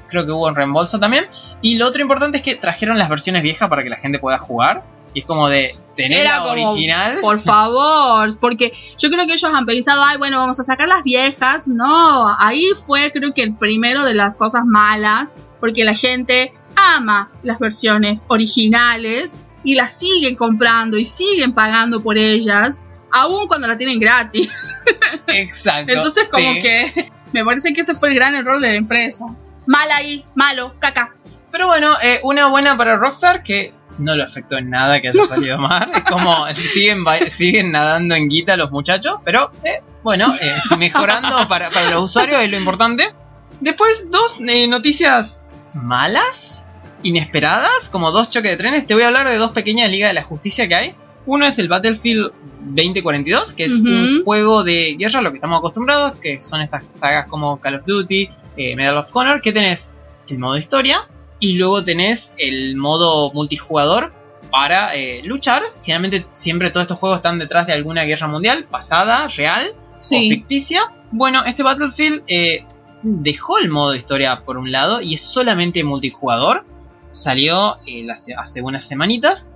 [0.08, 1.26] Creo que hubo un reembolso también.
[1.62, 4.38] Y lo otro importante es que trajeron las versiones viejas para que la gente pueda
[4.38, 4.84] jugar.
[5.14, 7.20] Y es como de tener Era la como, original.
[7.22, 11.04] Por favor, porque yo creo que ellos han pensado, ay, bueno, vamos a sacar las
[11.04, 11.68] viejas.
[11.68, 17.32] No, ahí fue creo que el primero de las cosas malas, porque la gente ama
[17.44, 23.78] las versiones originales y las siguen comprando y siguen pagando por ellas, aun cuando la
[23.78, 24.68] tienen gratis.
[25.28, 25.94] Exacto.
[25.94, 26.60] Entonces como sí.
[26.60, 29.26] que me parece que ese fue el gran error de la empresa.
[29.66, 31.16] Mal ahí, malo, caca.
[31.52, 35.26] Pero bueno, eh, una buena para Rockstar que no lo afectó en nada que haya
[35.26, 35.92] salido mal.
[35.96, 41.48] Es como si siguen, siguen nadando en guita los muchachos, pero eh, bueno, eh, mejorando
[41.48, 43.14] para, para los usuarios es lo importante.
[43.60, 45.42] Después, dos eh, noticias
[45.74, 46.64] malas,
[47.04, 48.86] inesperadas, como dos choques de trenes.
[48.86, 50.96] Te voy a hablar de dos pequeñas ligas de la justicia que hay.
[51.26, 52.32] Uno es el Battlefield
[52.62, 56.84] 2042, que es un juego de guerra a lo que estamos acostumbrados, que son estas
[56.92, 58.30] sagas como Call of Duty,
[58.76, 59.88] Medal of Honor, que tenés
[60.28, 61.08] el modo historia
[61.46, 64.12] y luego tenés el modo multijugador
[64.50, 65.62] para eh, luchar.
[65.84, 70.92] Generalmente siempre todos estos juegos están detrás de alguna guerra mundial, pasada, real o ficticia.
[71.12, 72.66] Bueno, este Battlefield eh,
[73.04, 76.66] dejó el modo historia por un lado y es solamente multijugador.
[77.12, 79.48] Salió eh, hace, hace unas semanitas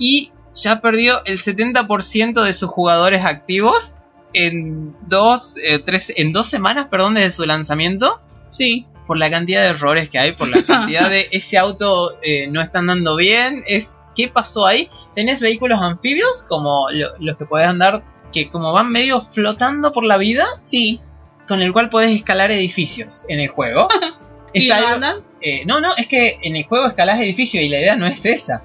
[0.00, 3.94] y ya perdió el 70% de sus jugadores activos
[4.32, 8.20] en dos, eh, tres, en dos semanas, perdón, desde su lanzamiento.
[8.48, 8.86] Sí.
[9.06, 12.60] Por la cantidad de errores que hay, por la cantidad de ese auto eh, no
[12.60, 13.62] está andando bien.
[13.66, 14.90] Es qué pasó ahí.
[15.14, 18.02] Tenés vehículos anfibios como lo- los que podés andar,
[18.32, 21.00] que como van medio flotando por la vida, Sí.
[21.46, 23.88] con el cual podés escalar edificios en el juego.
[24.52, 25.16] ¿Y algo- andan?
[25.40, 28.24] eh, no, no, es que en el juego escalás edificios y la idea no es
[28.24, 28.62] esa.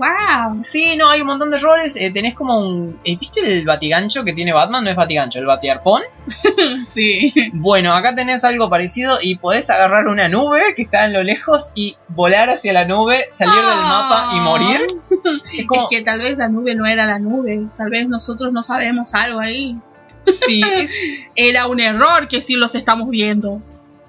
[0.00, 0.62] Ah, como, wow.
[0.62, 1.96] Sí, no, hay un montón de errores.
[1.96, 2.98] eh, tenés como un.
[3.04, 4.84] eh, ¿Viste el batigancho que tiene Batman?
[4.84, 6.02] No es batigancho, el batiarpón.
[6.88, 7.32] Sí.
[7.52, 11.70] Bueno, acá tenés algo parecido y podés agarrar una nube que está en lo lejos
[11.74, 14.86] y volar hacia la nube, salir del mapa y morir.
[15.58, 15.82] Es como.
[15.82, 17.66] Es que tal vez la nube no era la nube.
[17.76, 19.76] Tal vez nosotros no sabemos algo ahí.
[20.46, 20.62] Sí,
[21.34, 23.62] Era un error que sí los estamos viendo.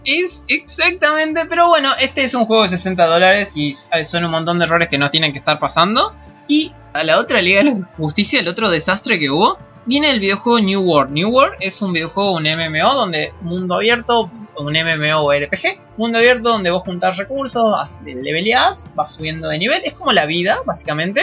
[0.06, 1.46] Es exactamente.
[1.50, 4.88] Pero bueno, este es un juego de 60 dólares y son un montón de errores
[4.90, 6.14] que no tienen que estar pasando.
[6.48, 10.20] Y a la otra Liga de la Justicia, el otro desastre que hubo, viene el
[10.20, 11.12] videojuego New World.
[11.12, 16.18] New World es un videojuego, un MMO, donde mundo abierto, un MMO o RPG, mundo
[16.20, 19.82] abierto donde vos juntás recursos, has- leveleás, vas subiendo de nivel.
[19.86, 21.22] Es como la vida, básicamente,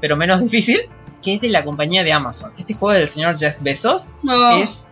[0.00, 0.80] pero menos difícil,
[1.22, 2.52] que es de la compañía de Amazon.
[2.58, 4.84] Este juego del señor Jeff Bezos Oh, es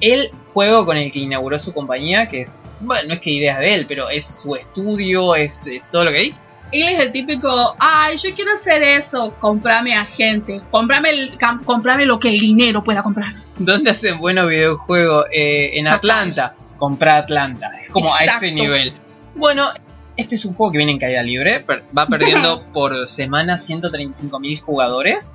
[0.00, 3.58] el juego con el que inauguró su compañía, que es, bueno, no es que ideas
[3.58, 6.34] de él, pero es su estudio, es, es todo lo que hay.
[6.70, 12.04] Él es el típico, ay, yo quiero hacer eso, comprame a gente, comprame, el, comprame
[12.04, 13.34] lo que el dinero pueda comprar.
[13.58, 15.26] ¿Dónde hacen buenos videojuegos?
[15.32, 15.88] Eh, en.
[15.88, 16.54] Atlanta.
[16.76, 17.72] Compra Atlanta.
[17.80, 18.92] Es como a este nivel.
[19.34, 19.70] Bueno,
[20.16, 21.64] este es un juego que viene en caída libre.
[21.96, 25.32] va perdiendo por semana 135.000 jugadores.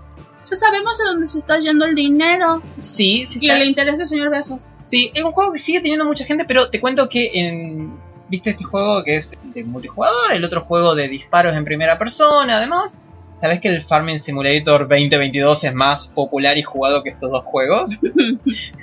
[0.49, 4.01] Ya sabemos a dónde se está yendo el dinero Sí, sí, y está- le interesa
[4.03, 4.63] al señor Besos.
[4.83, 7.97] sí, es un juego que sigue teniendo mucha gente, pero te cuento que en...
[8.29, 10.31] ¿Viste este juego que es de multijugador?
[10.33, 12.99] El otro juego de disparos en primera persona, además.
[13.39, 17.89] ¿Sabes que el Farming Simulator 2022 es más popular y jugado que estos dos juegos?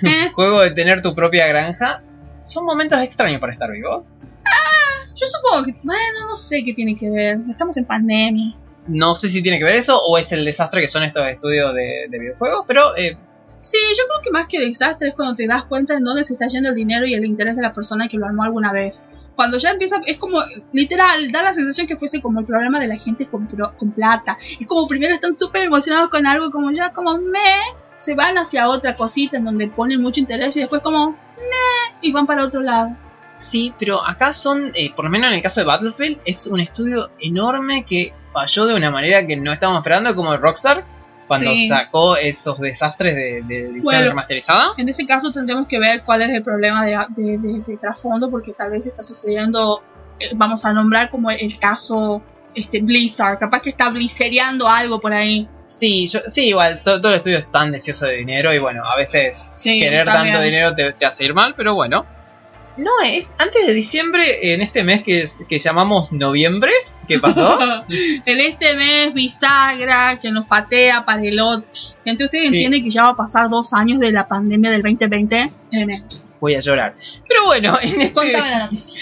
[0.03, 2.03] Eh, juego de tener tu propia granja.
[2.45, 4.05] Son momentos extraños para estar vivo.
[5.17, 7.39] yo supongo que, bueno, no sé qué tiene que ver.
[7.51, 8.55] Estamos en pandemia.
[8.91, 11.75] No sé si tiene que ver eso o es el desastre que son estos estudios
[11.75, 13.17] de, de videojuegos, pero eh,
[13.61, 16.33] Sí, yo creo que más que desastre es cuando te das cuenta en dónde se
[16.33, 19.05] está yendo el dinero y el interés de la persona que lo armó alguna vez.
[19.37, 20.39] Cuando ya empieza, es como,
[20.73, 24.39] literal, da la sensación que fuese como el problema de la gente con, con plata.
[24.59, 27.61] Es como primero están súper emocionados con algo, como ya, como me,
[27.99, 32.13] se van hacia otra cosita en donde ponen mucho interés y después como, me, y
[32.13, 32.97] van para otro lado.
[33.35, 36.61] sí, pero acá son, eh, por lo menos en el caso de Battlefield, es un
[36.61, 40.85] estudio enorme que falló de una manera que no estábamos esperando, como Rockstar,
[41.27, 41.69] cuando Sí.
[41.69, 44.09] sacó esos desastres de, de edición Bueno.
[44.09, 44.73] remasterizada.
[44.77, 48.31] En ese caso tendremos que ver cuál es el problema de, de- de- de trasfondo,
[48.31, 49.83] porque tal vez está sucediendo,
[50.19, 52.23] eh, vamos a nombrar como el caso
[52.55, 55.49] este Blizzard, capaz que está blizzeriando algo por ahí.
[55.67, 58.83] Sí, yo, sí, igual, to- todo, el estudio es tan deseoso de dinero y bueno,
[58.85, 62.05] a veces Sí, querer tanto dinero te, te hace ir mal, pero bueno.
[62.77, 66.71] No, es antes de diciembre, en este mes que, que llamamos noviembre,
[67.09, 67.59] ¿qué pasó?
[67.89, 71.67] en este mes bisagra que nos patea para el otro.
[72.05, 72.55] Gente, ¿ustedes Sí.
[72.55, 75.53] entienden que ya va a pasar dos años de la pandemia del 2020?
[75.71, 76.17] Tremendo.
[76.41, 76.95] Voy a llorar.
[77.29, 79.01] Pero bueno, en este, Contame la noticia.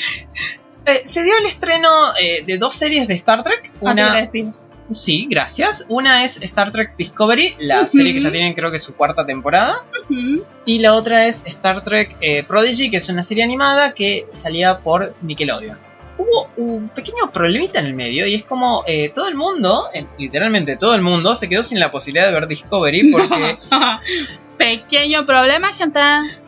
[0.87, 1.89] eh, se dio el estreno
[2.21, 3.63] eh, de dos series de Star Trek.
[3.79, 4.55] Te Una, despido.
[4.91, 5.85] Sí, gracias.
[5.89, 9.85] Una es Star Trek Discovery, la serie que ya tienen creo que su cuarta temporada.
[10.65, 14.79] Y la otra es Star Trek eh, Prodigy, que es una serie animada que salía
[14.79, 15.79] por Nickelodeon.
[16.19, 20.05] Hubo un pequeño problemita en el medio y es como eh, todo el mundo, eh,
[20.19, 23.59] literalmente todo el mundo, se quedó sin la posibilidad de ver Discovery porque,
[24.59, 26.01] Pequeño problema, gente.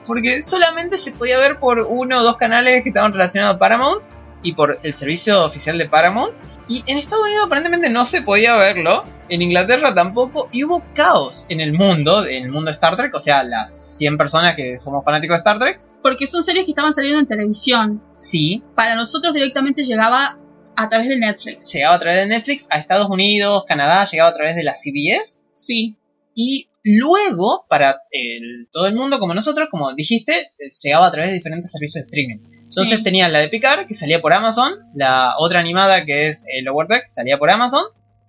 [0.04, 4.02] porque solamente se podía ver por uno o dos canales que estaban relacionados a Paramount
[4.42, 6.32] y por el servicio oficial de Paramount.
[6.68, 11.46] Y en Estados Unidos aparentemente no se podía verlo, en Inglaterra tampoco, y hubo caos
[11.48, 14.78] en el mundo, en el mundo de Star Trek, o sea, las 100 personas que
[14.78, 18.02] somos fanáticos de Star Trek, Porque son series que estaban saliendo en televisión.
[18.14, 20.38] sí, Para nosotros directamente llegaba
[20.76, 21.72] a través de Netflix.
[21.72, 25.40] llegaba a través de Netflix a Estados Unidos, Canadá, llegaba a través de la CBS
[25.52, 25.96] Sí.
[26.34, 31.30] y luego para el- todo el mundo como nosotros, como dijiste, eh, llegaba a través
[31.30, 32.38] de diferentes servicios de streaming.
[32.70, 33.02] Entonces Sí.
[33.04, 36.86] tenían la de Picard, que salía por Amazon, la otra animada que es eh, Lower
[37.06, 37.82] salía por Amazon,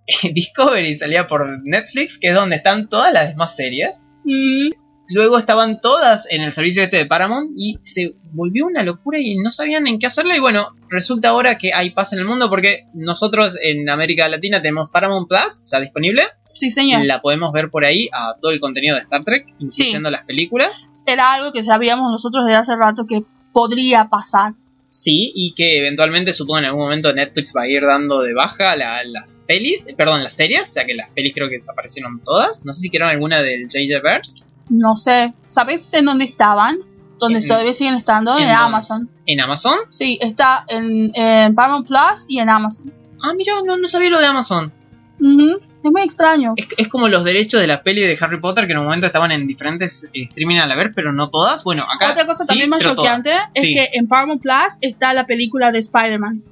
[0.34, 4.02] Discovery salía por Netflix, que es donde están todas las demás series.
[4.24, 4.72] Mm,
[5.10, 9.36] luego estaban todas en el servicio este de Paramount y se volvió una locura y
[9.36, 10.36] no sabían en qué hacerlo.
[10.36, 14.62] Y bueno, resulta ahora que hay paz en el mundo porque nosotros en América Latina
[14.62, 16.24] tenemos Paramount Plus, ya disponible.
[16.44, 17.06] Sí, señor.
[17.06, 20.82] La podemos ver por ahí a todo el contenido de Star Trek, incluyendo las películas.
[21.06, 23.24] Era algo que sabíamos nosotros desde hace rato que
[23.54, 24.54] podría pasar.
[24.88, 28.76] Sí, y que eventualmente supongo en algún momento Netflix va a ir dando de baja
[28.76, 32.20] la- las pelis, eh, perdón, las series, o sea que las pelis creo que desaparecieron
[32.24, 32.66] todas.
[32.66, 34.44] No sé si quieren alguna del JJ Verse.
[34.70, 35.34] No sé.
[35.48, 36.80] ¿Sabes en dónde estaban?
[37.20, 38.50] Donde En- todavía siguen estando, ¿en?
[38.50, 39.10] Amazon.
[39.26, 39.78] ¿En Amazon?
[39.92, 42.92] Sí, está en, en Paramount Plus y en Amazon.
[43.24, 44.74] Ah, mira, no, no sabía lo de Amazon.
[45.20, 46.54] Ujú, Es muy extraño.
[46.58, 49.08] Es, es como los derechos de la peli de Harry Potter que en un momento
[49.08, 51.64] estaban en diferentes eh, streaming a la ver, pero no todas.
[51.64, 52.12] Bueno, acá.
[52.12, 53.74] Otra cosa sí, también más choqueante es Sí.
[53.74, 56.44] que en Paramount Plus está la película de Spider-Man.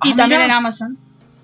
[0.00, 0.98] Ah, y también en Amazon.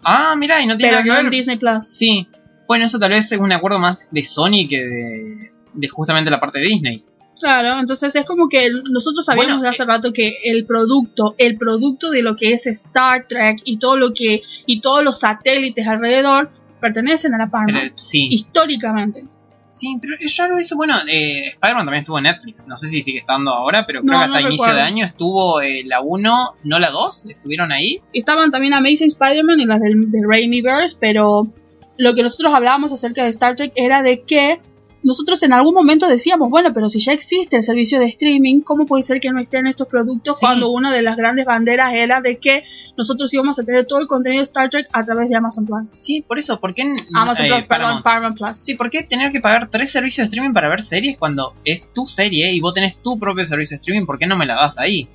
[0.04, 1.24] Ah, mira, y no tiene Pero nada que no ver.
[1.26, 1.84] en Disney Plus.
[1.86, 2.26] Sí.
[2.68, 6.40] Bueno, eso tal vez es un acuerdo más de Sony que de, de justamente la
[6.40, 7.04] parte de Disney.
[7.40, 11.56] Claro, entonces es como que nosotros sabíamos Bueno, de hace rato que el producto, el
[11.56, 15.88] producto de lo que es Star Trek y todo lo que y todos los satélites
[15.88, 16.50] alrededor
[16.82, 18.28] pertenecen a la Paramount sí.
[18.30, 19.24] históricamente.
[19.70, 20.76] Sí, pero es raro eso.
[20.76, 22.66] Bueno, eh, Spider-Man también estuvo en Netflix.
[22.66, 24.76] No sé si sigue estando ahora, pero creo No, que hasta no inicio recuerdo.
[24.76, 27.24] de año estuvo eh, la 1, no la 2.
[27.30, 27.98] Estuvieron ahí.
[28.12, 31.48] Estaban también Amazing Spider-Man y las del, del Raimiverse, pero
[31.96, 34.60] lo que nosotros hablábamos acerca de Star Trek era de que
[35.02, 38.86] nosotros en algún momento decíamos, bueno, pero si ya existe el servicio de streaming, ¿cómo
[38.86, 40.46] puede ser que no estén estos productos Sí.
[40.46, 42.64] cuando una de las grandes banderas era de que
[42.96, 45.88] nosotros íbamos a tener todo el contenido de Star Trek a través de Amazon Plus?
[45.90, 46.60] Sí, por eso.
[46.60, 46.94] ¿Por qué?
[47.14, 48.36] Amazon eh, Plus, perdón, Paramount?
[48.36, 48.56] Plus.
[48.58, 51.92] Sí, ¿por qué tener que pagar tres servicios de streaming para ver series cuando es
[51.92, 54.06] tu serie y vos tenés tu propio servicio de streaming?
[54.06, 55.08] ¿Por qué no me la das ahí?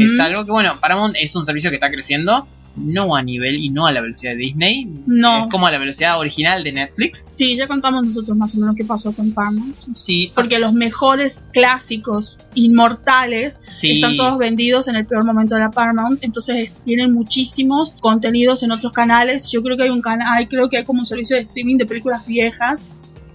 [0.00, 2.46] Es algo que, bueno, Paramount es un servicio que está creciendo,
[2.76, 4.88] no a nivel y no a la velocidad de Disney.
[5.06, 5.44] No.
[5.44, 7.24] Es como a la velocidad original de Netflix.
[7.32, 9.76] Sí, ya contamos nosotros más o menos qué pasó con Paramount.
[9.92, 13.92] Sí, Porque los mejores clásicos inmortales sí.
[13.92, 18.72] están todos vendidos en el peor momento de la Paramount, entonces tienen muchísimos contenidos en
[18.72, 19.50] otros canales.
[19.50, 21.86] Yo creo que hay un canal, creo que hay como un servicio de streaming de
[21.86, 22.84] películas viejas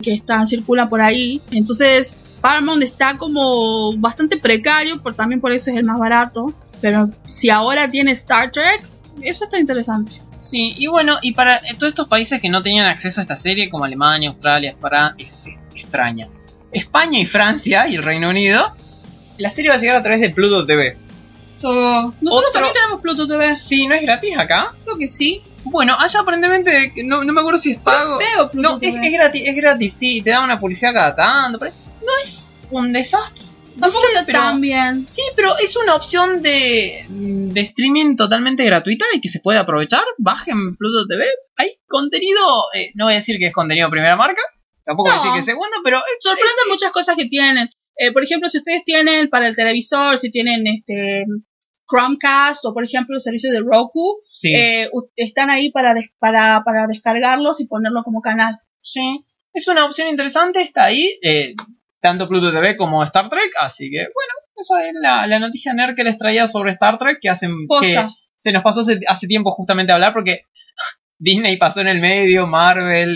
[0.02, 1.42] que están circulan por ahí.
[1.52, 6.54] Entonces Paramount está como bastante precario, por también por eso es el más barato.
[6.82, 8.82] Pero si ahora tiene Star Trek,
[9.24, 10.11] eso está interesante.
[10.39, 13.38] Sí, y bueno, y para eh, todos estos países que no tenían acceso a esta
[13.38, 15.15] serie, como Alemania, Australia, para
[15.76, 16.28] extraña.
[16.72, 18.74] España y Francia y el Reino Unido,
[19.38, 20.97] la serie va a llegar a través de Pluto TV.
[21.61, 23.57] nosotros Otro- también tenemos Pluto TV.
[23.59, 24.74] Sí, ¿no es gratis acá?
[24.84, 25.41] Creo que sí.
[25.65, 28.20] Bueno, allá aparentemente, que no, no me acuerdo si es pago.
[28.20, 29.07] Es feo Pluto No, es, TV.
[29.07, 31.59] es gratis, es gratis, sí, te da una publicidad cada tanto.
[31.59, 33.43] pero no es un desastre.
[33.80, 35.07] No Tampoco sé, está pero- tan bien.
[35.09, 40.03] Sí, pero es una opción de, de streaming totalmente gratuita y que se puede aprovechar.
[40.17, 41.25] Bajen Pluto TV.
[41.57, 42.41] Hay contenido,
[42.73, 44.41] eh, no voy a decir que es contenido de primera marca,
[44.84, 47.69] tampoco voy a decir que es segunda, pero es sorprenden muchas cosas que tienen.
[47.97, 51.25] Eh, por ejemplo, si ustedes tienen para el televisor, si tienen este
[51.89, 56.61] Chromecast o por ejemplo el servicio de Roku, Sí, eh, están ahí para, des- para,
[56.63, 58.55] para descargarlos y ponerlo como canal.
[58.77, 59.21] sí.
[59.51, 61.17] Es una opción interesante, está ahí.
[61.23, 61.55] eh,
[62.00, 65.95] tanto Pluto TV como Star Trek, así que bueno, eso es la, la noticia nerd
[65.95, 69.52] que les traía sobre Star Trek que hacen que se nos pasó hace, hace tiempo
[69.52, 70.43] justamente hablar porque
[71.18, 73.16] Disney pasó en el medio, Marvel.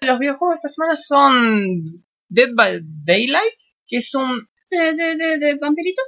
[0.00, 1.84] Los videojuegos esta semana son
[2.28, 3.54] Dead by Daylight,
[3.86, 4.48] que es un...
[4.70, 6.04] ¿De, de, de, de vampiritos?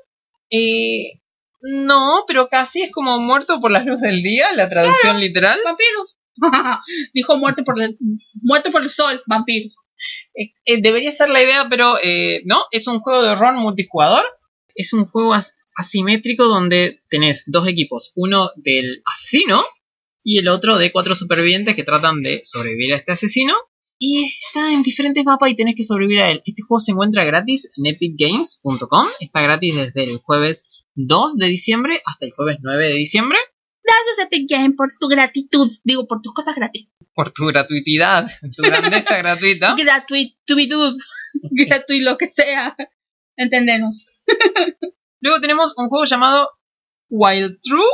[0.51, 1.21] eh,
[1.67, 5.59] no, pero casi es como muerto por la luz del día, la traducción literal.
[5.65, 6.17] Vampiros.
[7.15, 7.97] Dijo muerte por el,
[8.43, 9.79] muerte por el sol, vampiros.
[10.35, 14.25] Eh, eh, debería ser la idea, pero eh, no, es un juego de rol multijugador.
[14.75, 19.65] Es un juego as- asimétrico donde tenés dos equipos, uno del asesino
[20.23, 23.55] y el otro de cuatro supervivientes que tratan de sobrevivir a este asesino.
[23.99, 26.43] Y está en diferentes mapas y tenés que sobrevivir a él.
[26.45, 29.07] Este juego se encuentra gratis en epicgames.com.
[29.21, 33.39] Está gratis desde el jueves 2 de diciembre hasta el jueves 9 de diciembre.
[33.83, 36.89] Gracias Epic Game por tu gratitud, digo, por tus cosas gratis.
[37.15, 39.77] Por tu gratuidad, tu grandeza gratuita.
[39.77, 40.97] Gratuitud,
[41.51, 42.77] gratuit lo que sea.
[43.37, 44.07] Entendenos.
[45.21, 46.51] Luego tenemos un juego llamado
[47.09, 47.85] Wild True,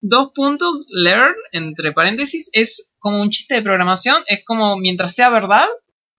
[0.00, 5.30] dos puntos, learn, entre paréntesis, es como un chiste de programación, es como mientras sea
[5.30, 5.66] verdad,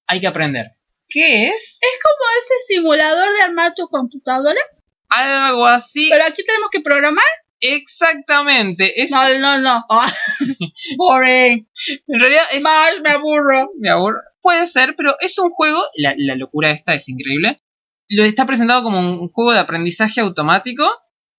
[0.07, 0.67] hay que aprender.
[1.07, 1.79] ¿Qué es?
[1.81, 4.61] Es como ese simulador de armar tu computadora,
[5.09, 7.25] Algo así, pero aquí tenemos que programar.
[7.61, 9.01] Exactamente.
[9.01, 9.85] Es, No, no, no.
[10.97, 11.67] Boring.
[12.07, 12.63] en realidad es...
[12.63, 13.71] Más me aburro.
[13.79, 14.19] me aburro.
[14.41, 17.61] Puede ser, pero es un juego, la, la locura esta es increíble.
[18.07, 20.89] Lo está presentado como un juego de aprendizaje automático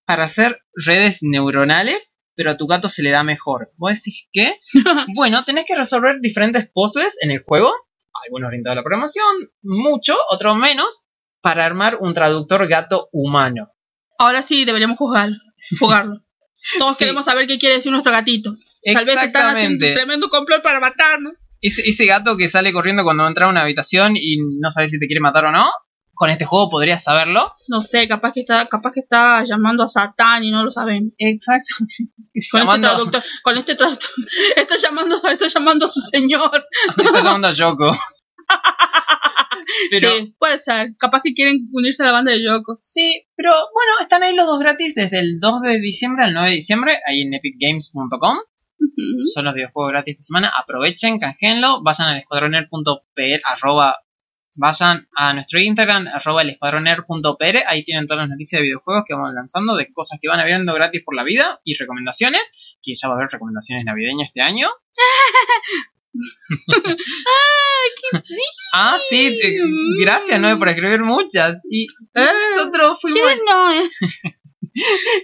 [0.05, 3.73] para hacer redes neuronales, pero a tu gato se le da mejor.
[3.77, 4.61] ¿Vos decís qué?
[5.15, 7.71] bueno, tenés que resolver diferentes puzzles en el juego.
[8.25, 11.07] Algunos orientados a la programación, mucho, otros menos.
[11.43, 13.73] para armar un traductor gato humano.
[14.19, 15.39] Ahora sí deberíamos jugarlo.
[15.79, 16.17] Jugarlo.
[16.79, 16.99] Todos Sí.
[17.05, 18.55] queremos saber qué quiere decir nuestro gatito.
[18.93, 19.93] Tal vez están haciendo un Exactamente.
[19.95, 21.35] tremendo complot para matarnos.
[21.63, 24.99] Ese, ese gato que sale corriendo cuando entra a una habitación y no sabes si
[24.99, 25.69] te quiere matar o no.
[26.15, 27.55] Con este juego podrías saberlo.
[27.69, 31.13] No sé, capaz que está, capaz que está llamando a Satán y no lo sabemos.
[31.19, 31.75] Exacto.
[32.51, 34.11] Con Llamando, este traductor, con este traductor,
[34.57, 36.65] está llamando, está llamando a su señor.
[36.97, 37.91] está llamando a Yoko.
[39.91, 40.97] Pero, Sí, puede ser.
[40.99, 42.79] Capaz que quieren unirse a la banda de Yoko.
[42.81, 46.51] Sí, pero bueno, están ahí los dos gratis desde el 2 de diciembre al 9
[46.51, 48.39] de diciembre, ahí en epicgames.com.
[49.35, 50.53] Son los videojuegos gratis de semana.
[50.57, 53.97] Aprovechen, canjeenlo, vayan al escuadroner.pr, arroba,
[54.57, 59.15] vayan a nuestro Instagram, arroba el escuadroner.pr, ahí tienen todas las noticias de videojuegos que
[59.15, 63.09] vamos lanzando, de cosas que van habiendo gratis por la vida y recomendaciones, que ya
[63.09, 64.69] va a haber recomendaciones navideñas este año.
[68.73, 69.59] Ah, sí, eh,
[70.01, 71.61] gracias, Noé, por escribir muchas.
[71.71, 73.21] Y nosotros fuimos...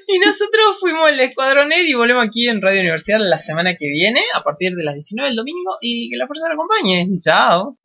[0.09, 4.21] Y nosotros fuimos el Escuadroner y volvemos aquí en Radio Universidad la semana que viene,
[4.35, 7.09] a partir de las 19 del domingo, y que la fuerza lo acompañe.
[7.21, 7.79] Chao.